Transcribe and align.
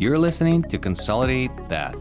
You're 0.00 0.16
listening 0.16 0.62
to 0.62 0.78
Consolidate 0.78 1.54
That. 1.68 1.94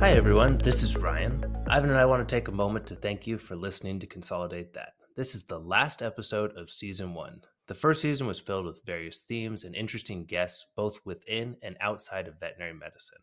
Hi, 0.00 0.12
everyone. 0.12 0.56
This 0.56 0.82
is 0.82 0.96
Ryan. 0.96 1.44
Ivan 1.68 1.90
and 1.90 1.98
I 1.98 2.06
want 2.06 2.26
to 2.26 2.34
take 2.34 2.48
a 2.48 2.50
moment 2.50 2.86
to 2.86 2.94
thank 2.94 3.26
you 3.26 3.36
for 3.36 3.56
listening 3.56 4.00
to 4.00 4.06
Consolidate 4.06 4.72
That. 4.72 4.94
This 5.16 5.34
is 5.34 5.44
the 5.44 5.60
last 5.60 6.00
episode 6.00 6.56
of 6.56 6.70
season 6.70 7.12
one. 7.12 7.42
The 7.66 7.74
first 7.74 8.00
season 8.00 8.26
was 8.26 8.40
filled 8.40 8.64
with 8.64 8.86
various 8.86 9.18
themes 9.18 9.64
and 9.64 9.74
interesting 9.74 10.24
guests, 10.24 10.64
both 10.74 10.98
within 11.04 11.56
and 11.62 11.76
outside 11.82 12.26
of 12.26 12.40
veterinary 12.40 12.72
medicine. 12.72 13.18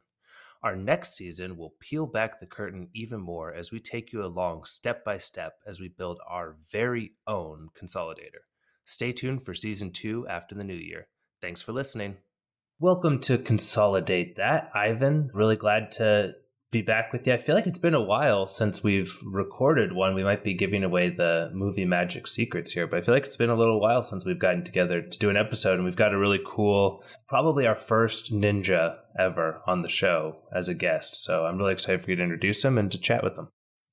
Our 0.62 0.76
next 0.76 1.16
season 1.16 1.58
will 1.58 1.74
peel 1.80 2.06
back 2.06 2.40
the 2.40 2.46
curtain 2.46 2.90
even 2.94 3.20
more 3.20 3.52
as 3.52 3.72
we 3.72 3.80
take 3.80 4.14
you 4.14 4.24
along 4.24 4.66
step 4.66 5.04
by 5.04 5.18
step 5.18 5.56
as 5.66 5.80
we 5.80 5.88
build 5.88 6.20
our 6.30 6.56
very 6.72 7.14
own 7.26 7.70
consolidator. 7.76 8.44
Stay 8.88 9.12
tuned 9.12 9.44
for 9.44 9.56
season 9.56 9.90
two 9.90 10.28
after 10.28 10.54
the 10.54 10.64
new 10.64 10.76
year. 10.76 11.08
Thanks 11.42 11.60
for 11.60 11.72
listening. 11.72 12.18
Welcome 12.80 13.20
to 13.22 13.40
Consolidate 13.40 14.36
That. 14.36 14.70
Ivan, 14.76 15.32
really 15.34 15.56
glad 15.56 15.90
to 15.94 16.36
be 16.72 16.84
back 16.84 17.12
with 17.12 17.26
you. 17.26 17.34
I 17.34 17.38
feel 17.38 17.56
like 17.56 17.66
it's 17.66 17.80
been 17.80 17.96
a 17.96 18.02
while 18.02 18.46
since 18.46 18.84
we've 18.84 19.18
recorded 19.26 19.94
one. 19.94 20.14
We 20.14 20.24
might 20.24 20.44
be 20.44 20.54
giving 20.54 20.84
away 20.84 21.10
the 21.10 21.50
movie 21.52 21.84
magic 21.84 22.28
secrets 22.28 22.74
here, 22.74 22.86
but 22.86 23.00
I 23.00 23.02
feel 23.02 23.16
like 23.16 23.26
it's 23.26 23.36
been 23.36 23.50
a 23.50 23.56
little 23.56 23.82
while 23.82 24.04
since 24.04 24.24
we've 24.24 24.38
gotten 24.38 24.64
together 24.64 25.02
to 25.02 25.20
do 25.20 25.32
an 25.32 25.38
episode, 25.38 25.76
and 25.76 25.84
we've 25.84 25.96
got 25.96 26.14
a 26.14 26.20
really 26.20 26.42
cool, 26.46 27.04
probably 27.28 27.66
our 27.66 27.76
first 27.76 28.32
ninja 28.32 28.98
ever 29.18 29.64
on 29.66 29.82
the 29.82 29.90
show 29.90 30.44
as 30.54 30.68
a 30.68 30.76
guest. 30.76 31.24
So 31.24 31.48
I'm 31.48 31.58
really 31.58 31.74
excited 31.74 32.04
for 32.04 32.12
you 32.12 32.18
to 32.18 32.24
introduce 32.24 32.64
him 32.64 32.78
and 32.78 32.92
to 32.92 33.00
chat 33.00 33.24
with 33.24 33.36
him. 33.36 33.48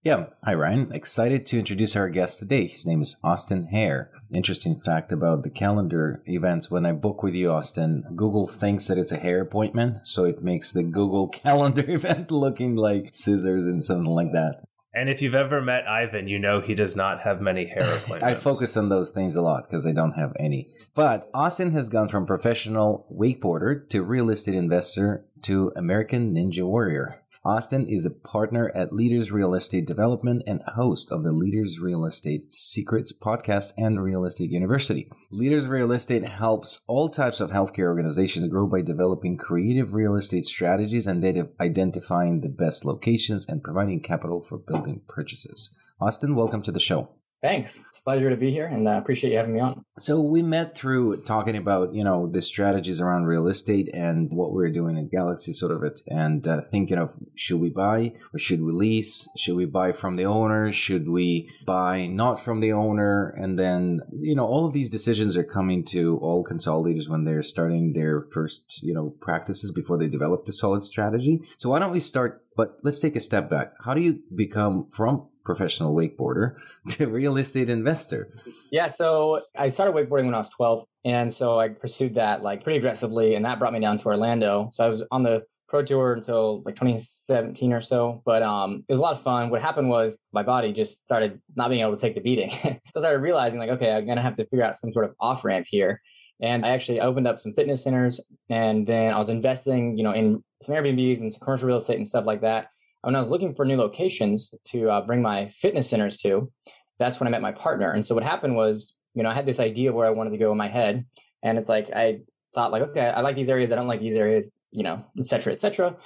Yeah. 0.05 0.27
Hi, 0.43 0.55
Ryan. 0.55 0.91
Excited 0.93 1.47
to 1.47 1.61
introduce 1.61 1.95
our 1.95 2.09
guest 2.09 2.41
today. 2.41 2.67
His 2.67 2.85
name 2.85 3.03
is 3.03 3.19
Austin 3.23 3.69
Hare. 3.69 4.11
Interesting 4.35 4.75
fact 4.75 5.13
about 5.13 5.45
the 5.45 5.51
calendar 5.51 6.25
events. 6.27 6.69
When 6.69 6.85
I 6.85 6.91
book 6.91 7.23
with 7.23 7.37
you, 7.37 7.53
Austin, 7.53 8.03
Google 8.17 8.49
thinks 8.49 8.89
that 8.89 8.99
it's 8.99 9.13
a 9.13 9.17
hair 9.17 9.41
appointment. 9.41 9.99
So 10.03 10.25
it 10.25 10.43
makes 10.43 10.73
the 10.73 10.83
Google 10.83 11.29
calendar 11.33 11.89
event 11.89 12.33
looking 12.33 12.75
like 12.75 13.11
scissors 13.13 13.69
and 13.69 13.81
something 13.81 14.11
like 14.11 14.33
that. 14.33 14.65
And 14.93 15.09
if 15.09 15.23
you've 15.23 15.37
ever 15.37 15.63
met 15.63 15.89
Ivan, 15.89 16.27
you 16.27 16.41
know 16.41 16.61
he 16.61 16.75
does 16.75 16.97
not 16.97 17.21
have 17.21 17.41
many 17.41 17.67
hair 17.67 17.95
appointments. 17.97 18.25
I 18.25 18.35
focus 18.35 18.77
on 18.77 18.89
those 18.89 19.13
things 19.13 19.37
a 19.37 19.41
lot 19.41 19.69
because 19.71 19.87
I 19.87 19.93
don't 19.93 20.19
have 20.19 20.33
any. 20.41 20.67
But 20.97 21.31
Austin 21.33 21.71
has 21.71 21.89
gone 21.89 22.09
from 22.09 22.27
professional 22.27 23.07
wakeboarder 23.17 23.89
to 23.91 24.03
real 24.03 24.31
estate 24.31 24.57
investor 24.57 25.25
to 25.43 25.73
American 25.77 26.35
Ninja 26.35 26.67
Warrior. 26.67 27.22
Austin 27.45 27.89
is 27.89 28.07
a 28.07 28.11
partner 28.11 28.71
at 28.73 28.93
Leaders 28.93 29.33
Real 29.33 29.55
Estate 29.55 29.85
Development 29.85 30.45
and 30.47 30.63
host 30.77 31.11
of 31.11 31.25
the 31.25 31.33
Leaders 31.33 31.81
Real 31.81 32.05
Estate 32.05 32.53
Secrets 32.53 33.13
podcast 33.13 33.73
and 33.77 34.01
Real 34.01 34.25
Estate 34.25 34.53
University. 34.53 35.11
Leaders 35.33 35.67
Real 35.67 35.91
Estate 35.91 36.23
helps 36.23 36.83
all 36.87 37.09
types 37.09 37.41
of 37.41 37.51
healthcare 37.51 37.89
organizations 37.89 38.47
grow 38.47 38.69
by 38.69 38.81
developing 38.81 39.37
creative 39.37 39.93
real 39.93 40.15
estate 40.15 40.45
strategies 40.45 41.09
and 41.09 41.25
identifying 41.61 42.43
the 42.43 42.49
best 42.49 42.85
locations 42.85 43.45
and 43.47 43.65
providing 43.65 43.99
capital 43.99 44.41
for 44.41 44.59
building 44.59 45.01
purchases. 45.09 45.77
Austin, 46.01 46.37
welcome 46.37 46.63
to 46.63 46.71
the 46.71 46.79
show. 46.79 47.09
Thanks. 47.43 47.81
It's 47.87 47.99
a 47.99 48.03
pleasure 48.05 48.31
to 48.31 48.37
be 48.37 48.53
here 48.53 48.67
and 48.67 48.89
I 48.89 48.95
uh, 48.95 48.99
appreciate 48.99 49.33
you 49.33 49.37
having 49.37 49.55
me 49.55 49.61
on. 49.61 49.85
So 49.99 50.21
we 50.21 50.43
met 50.43 50.77
through 50.77 51.23
talking 51.23 51.57
about, 51.57 51.93
you 51.93 52.05
know, 52.05 52.29
the 52.31 52.41
strategies 52.41 53.01
around 53.01 53.25
real 53.25 53.49
estate 53.49 53.91
and 53.93 54.31
what 54.33 54.53
we're 54.53 54.71
doing 54.71 54.97
at 54.97 55.11
Galaxy 55.11 55.53
sort 55.53 55.73
of 55.73 55.83
it 55.83 56.03
and 56.07 56.47
uh, 56.47 56.61
thinking 56.61 56.99
of 56.99 57.17
should 57.35 57.61
we 57.61 57.69
buy 57.69 58.13
or 58.33 58.39
should 58.39 58.63
we 58.63 58.71
lease? 58.71 59.29
Should 59.37 59.57
we 59.57 59.67
buy 59.67 59.91
from 59.91 60.15
the 60.15 60.25
owner? 60.25 60.71
Should 60.71 61.09
we 61.09 61.51
buy 61.67 62.07
not 62.07 62.39
from 62.39 62.61
the 62.61 62.73
owner? 62.73 63.35
And 63.37 63.59
then, 63.59 64.03
you 64.13 64.37
know, 64.37 64.47
all 64.47 64.65
of 64.65 64.73
these 64.73 64.89
decisions 64.89 65.37
are 65.37 65.43
coming 65.43 65.85
to 65.87 66.19
all 66.19 66.45
consolidators 66.45 67.09
when 67.09 67.25
they're 67.25 67.43
starting 67.43 67.93
their 67.93 68.21
first, 68.21 68.81
you 68.85 68.95
know, 68.95 69.17
practices 69.21 69.73
before 69.73 69.99
they 69.99 70.07
develop 70.07 70.45
the 70.45 70.53
solid 70.53 70.85
strategy. 70.85 71.41
So 71.59 71.71
why 71.71 71.81
don't 71.81 71.93
we 71.93 72.01
start 72.01 72.39
but 72.55 72.77
let's 72.83 73.01
take 73.01 73.17
a 73.17 73.21
step 73.21 73.49
back. 73.49 73.73
How 73.83 73.95
do 73.95 74.03
you 74.03 74.21
become 74.35 74.87
from 74.91 75.29
professional 75.45 75.95
wakeboarder 75.95 76.57
to 76.91 77.07
real 77.07 77.37
estate 77.37 77.71
investor? 77.71 78.29
Yeah, 78.71 78.87
so 78.87 79.43
I 79.57 79.69
started 79.69 79.95
wakeboarding 79.95 80.27
when 80.27 80.35
I 80.35 80.39
was 80.39 80.49
12. 80.51 80.85
And 81.05 81.33
so 81.33 81.59
I 81.59 81.69
pursued 81.69 82.15
that 82.15 82.43
like 82.43 82.63
pretty 82.63 82.79
aggressively. 82.79 83.35
And 83.35 83.45
that 83.45 83.59
brought 83.59 83.73
me 83.73 83.81
down 83.81 83.99
to 83.99 84.07
Orlando. 84.07 84.69
So 84.71 84.85
I 84.85 84.89
was 84.89 85.03
on 85.11 85.23
the 85.23 85.43
pro 85.69 85.83
tour 85.83 86.13
until 86.13 86.63
like 86.65 86.75
2017 86.75 87.73
or 87.73 87.81
so. 87.81 88.23
But 88.25 88.43
um, 88.43 88.85
it 88.87 88.93
was 88.93 89.01
a 89.01 89.03
lot 89.03 89.13
of 89.13 89.23
fun. 89.23 89.51
What 89.51 89.63
happened 89.63 89.89
was 89.89 90.19
my 90.33 90.43
body 90.43 90.73
just 90.73 91.05
started 91.05 91.41
not 91.57 91.71
being 91.71 91.81
able 91.81 91.97
to 91.97 92.01
take 92.01 92.15
the 92.15 92.21
beating. 92.21 92.51
so 92.63 92.79
I 92.97 93.01
started 93.01 93.19
realizing 93.19 93.59
like, 93.59 93.71
okay, 93.71 93.91
I'm 93.91 94.07
to 94.07 94.21
have 94.21 94.37
to 94.37 94.45
figure 94.45 94.65
out 94.65 94.77
some 94.77 94.93
sort 94.93 95.07
of 95.07 95.15
off 95.19 95.45
ramp 95.45 95.67
here. 95.69 96.01
And 96.41 96.67
I 96.67 96.71
actually 96.71 97.01
opened 97.01 97.27
up 97.27 97.39
some 97.41 97.55
fitness 97.55 97.83
centers 97.83 98.21
and 98.51 98.87
then 98.87 99.15
I 99.15 99.19
was 99.19 99.29
investing, 99.29 99.97
you 99.97 100.03
know, 100.03 100.13
in 100.13 100.43
some 100.61 100.75
Airbnbs 100.75 101.21
and 101.21 101.33
some 101.33 101.41
commercial 101.41 101.69
real 101.69 101.77
estate 101.77 101.97
and 101.97 102.07
stuff 102.07 102.27
like 102.27 102.43
that 102.43 102.67
when 103.03 103.15
I 103.15 103.19
was 103.19 103.29
looking 103.29 103.55
for 103.55 103.65
new 103.65 103.77
locations 103.77 104.55
to 104.67 104.91
uh, 104.91 105.01
bring 105.03 105.23
my 105.23 105.51
fitness 105.51 105.89
centers 105.89 106.17
to, 106.19 106.51
that's 106.99 107.21
when 107.21 107.27
I 107.27 107.31
met 107.31 107.43
my 107.43 107.53
partner. 107.53 107.93
And 107.93 108.05
so 108.05 108.15
what 108.15 108.25
happened 108.25 108.57
was, 108.57 108.95
you 109.15 109.23
know, 109.23 109.29
I 109.29 109.35
had 109.35 109.47
this 109.47 109.61
idea 109.61 109.93
where 109.93 110.07
I 110.07 110.11
wanted 110.11 110.31
to 110.31 110.39
go 110.39 110.53
in 110.53 110.59
my 110.59 110.69
head, 110.69 111.05
and 111.43 111.59
it's 111.59 111.69
like 111.69 111.91
I 111.95 112.21
thought 112.55 112.73
like, 112.73 112.83
okay, 112.83 113.09
I 113.09 113.21
like 113.21 113.37
these 113.37 113.51
areas, 113.51 113.73
I 113.73 113.77
don't 113.77 113.89
like 113.89 114.01
these 114.01 114.15
areas, 114.15 114.51
you 114.71 114.83
know, 114.83 115.05
et 115.19 115.27
cetera, 115.27 115.53
et 115.53 115.61
cetera. 115.61 115.97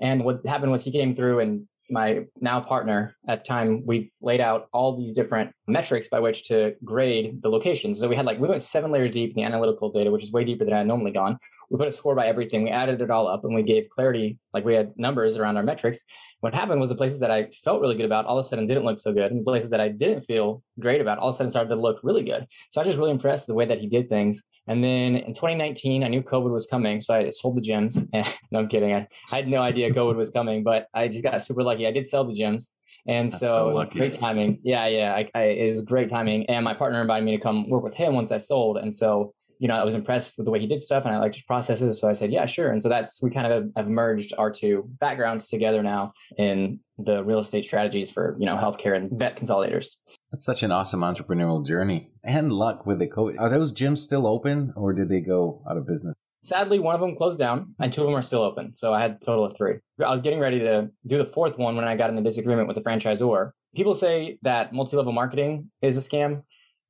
And 0.00 0.24
what 0.24 0.44
happened 0.46 0.72
was 0.72 0.84
he 0.84 0.92
came 0.92 1.14
through 1.14 1.40
and 1.40 1.66
my 1.90 2.24
now 2.40 2.60
partner 2.60 3.14
at 3.28 3.40
the 3.40 3.48
time, 3.48 3.84
we 3.86 4.12
laid 4.22 4.40
out 4.40 4.68
all 4.72 4.96
these 4.96 5.14
different 5.14 5.52
metrics 5.66 6.08
by 6.08 6.18
which 6.18 6.44
to 6.48 6.74
grade 6.84 7.42
the 7.42 7.48
locations. 7.48 8.00
So 8.00 8.08
we 8.08 8.16
had 8.16 8.24
like, 8.24 8.38
we 8.38 8.48
went 8.48 8.62
seven 8.62 8.90
layers 8.90 9.10
deep 9.10 9.30
in 9.30 9.36
the 9.36 9.42
analytical 9.42 9.90
data, 9.90 10.10
which 10.10 10.24
is 10.24 10.32
way 10.32 10.44
deeper 10.44 10.64
than 10.64 10.74
I 10.74 10.78
had 10.78 10.86
normally 10.86 11.12
gone. 11.12 11.38
We 11.70 11.78
put 11.78 11.88
a 11.88 11.92
score 11.92 12.14
by 12.14 12.26
everything. 12.26 12.64
We 12.64 12.70
added 12.70 13.00
it 13.00 13.10
all 13.10 13.28
up 13.28 13.44
and 13.44 13.54
we 13.54 13.62
gave 13.62 13.88
clarity, 13.90 14.38
like 14.52 14.64
we 14.64 14.74
had 14.74 14.92
numbers 14.96 15.36
around 15.36 15.56
our 15.56 15.62
metrics. 15.62 16.02
What 16.40 16.54
happened 16.54 16.80
was 16.80 16.88
the 16.88 16.94
places 16.94 17.20
that 17.20 17.30
I 17.30 17.48
felt 17.64 17.80
really 17.80 17.96
good 17.96 18.06
about 18.06 18.26
all 18.26 18.38
of 18.38 18.44
a 18.44 18.48
sudden 18.48 18.66
didn't 18.66 18.84
look 18.84 18.98
so 18.98 19.12
good. 19.12 19.30
And 19.30 19.44
places 19.44 19.70
that 19.70 19.80
I 19.80 19.88
didn't 19.88 20.22
feel 20.22 20.62
great 20.78 21.00
about 21.00 21.18
all 21.18 21.28
of 21.28 21.34
a 21.34 21.36
sudden 21.36 21.50
started 21.50 21.70
to 21.70 21.80
look 21.80 22.00
really 22.02 22.22
good. 22.22 22.46
So 22.70 22.80
I 22.80 22.84
was 22.84 22.88
just 22.88 22.98
really 22.98 23.12
impressed 23.12 23.46
the 23.46 23.54
way 23.54 23.66
that 23.66 23.78
he 23.78 23.88
did 23.88 24.08
things. 24.08 24.42
And 24.66 24.82
then 24.82 25.16
in 25.16 25.34
2019, 25.34 26.04
I 26.04 26.08
knew 26.08 26.22
COVID 26.22 26.50
was 26.50 26.66
coming. 26.66 27.00
So 27.00 27.14
I 27.14 27.30
sold 27.30 27.56
the 27.56 27.60
gyms. 27.60 28.08
no, 28.50 28.60
I'm 28.60 28.68
kidding. 28.68 28.94
I, 28.94 29.06
I 29.30 29.36
had 29.36 29.48
no 29.48 29.60
idea 29.60 29.92
COVID 29.92 30.16
was 30.16 30.30
coming, 30.30 30.62
but 30.62 30.86
I 30.94 31.08
just 31.08 31.22
got 31.22 31.40
super 31.42 31.62
lucky. 31.62 31.86
I 31.86 31.92
did 31.92 32.08
sell 32.08 32.24
the 32.24 32.32
gyms. 32.32 32.70
And 33.06 33.32
so, 33.32 33.84
so 33.84 33.90
great 33.90 34.18
timing. 34.18 34.60
Yeah, 34.62 34.86
yeah. 34.86 35.14
I, 35.14 35.30
I, 35.34 35.42
it 35.42 35.70
was 35.70 35.82
great 35.82 36.08
timing. 36.08 36.46
And 36.46 36.64
my 36.64 36.72
partner 36.72 37.00
invited 37.02 37.24
me 37.24 37.36
to 37.36 37.42
come 37.42 37.68
work 37.68 37.84
with 37.84 37.94
him 37.94 38.14
once 38.14 38.32
I 38.32 38.38
sold. 38.38 38.78
And 38.78 38.94
so, 38.94 39.34
you 39.58 39.68
know, 39.68 39.74
I 39.74 39.84
was 39.84 39.94
impressed 39.94 40.38
with 40.38 40.46
the 40.46 40.50
way 40.50 40.58
he 40.58 40.66
did 40.66 40.80
stuff 40.80 41.04
and 41.04 41.14
I 41.14 41.18
liked 41.18 41.34
his 41.34 41.44
processes. 41.44 42.00
So 42.00 42.08
I 42.08 42.14
said, 42.14 42.32
yeah, 42.32 42.46
sure. 42.46 42.70
And 42.70 42.82
so 42.82 42.88
that's, 42.88 43.22
we 43.22 43.30
kind 43.30 43.52
of 43.52 43.70
have 43.76 43.88
merged 43.88 44.32
our 44.38 44.50
two 44.50 44.88
backgrounds 45.00 45.48
together 45.48 45.82
now 45.82 46.12
in 46.38 46.80
the 46.98 47.22
real 47.22 47.40
estate 47.40 47.64
strategies 47.64 48.10
for, 48.10 48.36
you 48.38 48.46
know, 48.46 48.56
healthcare 48.56 48.96
and 48.96 49.10
vet 49.18 49.36
consolidators. 49.38 49.96
That's 50.34 50.44
such 50.44 50.64
an 50.64 50.72
awesome 50.72 51.02
entrepreneurial 51.02 51.64
journey 51.64 52.10
and 52.24 52.52
luck 52.52 52.86
with 52.86 52.98
the 52.98 53.06
COVID. 53.06 53.38
Are 53.38 53.48
those 53.48 53.72
gyms 53.72 53.98
still 53.98 54.26
open 54.26 54.72
or 54.74 54.92
did 54.92 55.08
they 55.08 55.20
go 55.20 55.62
out 55.70 55.76
of 55.76 55.86
business? 55.86 56.16
Sadly, 56.42 56.80
one 56.80 56.96
of 56.96 57.00
them 57.00 57.14
closed 57.14 57.38
down 57.38 57.72
and 57.78 57.92
two 57.92 58.00
of 58.00 58.08
them 58.08 58.16
are 58.16 58.20
still 58.20 58.42
open. 58.42 58.74
So 58.74 58.92
I 58.92 59.00
had 59.00 59.12
a 59.12 59.24
total 59.24 59.44
of 59.44 59.56
three. 59.56 59.74
I 60.04 60.10
was 60.10 60.20
getting 60.20 60.40
ready 60.40 60.58
to 60.58 60.90
do 61.06 61.18
the 61.18 61.24
fourth 61.24 61.56
one 61.56 61.76
when 61.76 61.84
I 61.84 61.96
got 61.96 62.10
in 62.10 62.16
the 62.16 62.20
disagreement 62.20 62.66
with 62.66 62.74
the 62.74 62.82
franchisor. 62.82 63.52
People 63.76 63.94
say 63.94 64.36
that 64.42 64.72
multi 64.72 64.96
level 64.96 65.12
marketing 65.12 65.70
is 65.82 65.96
a 65.96 66.00
scam. 66.00 66.42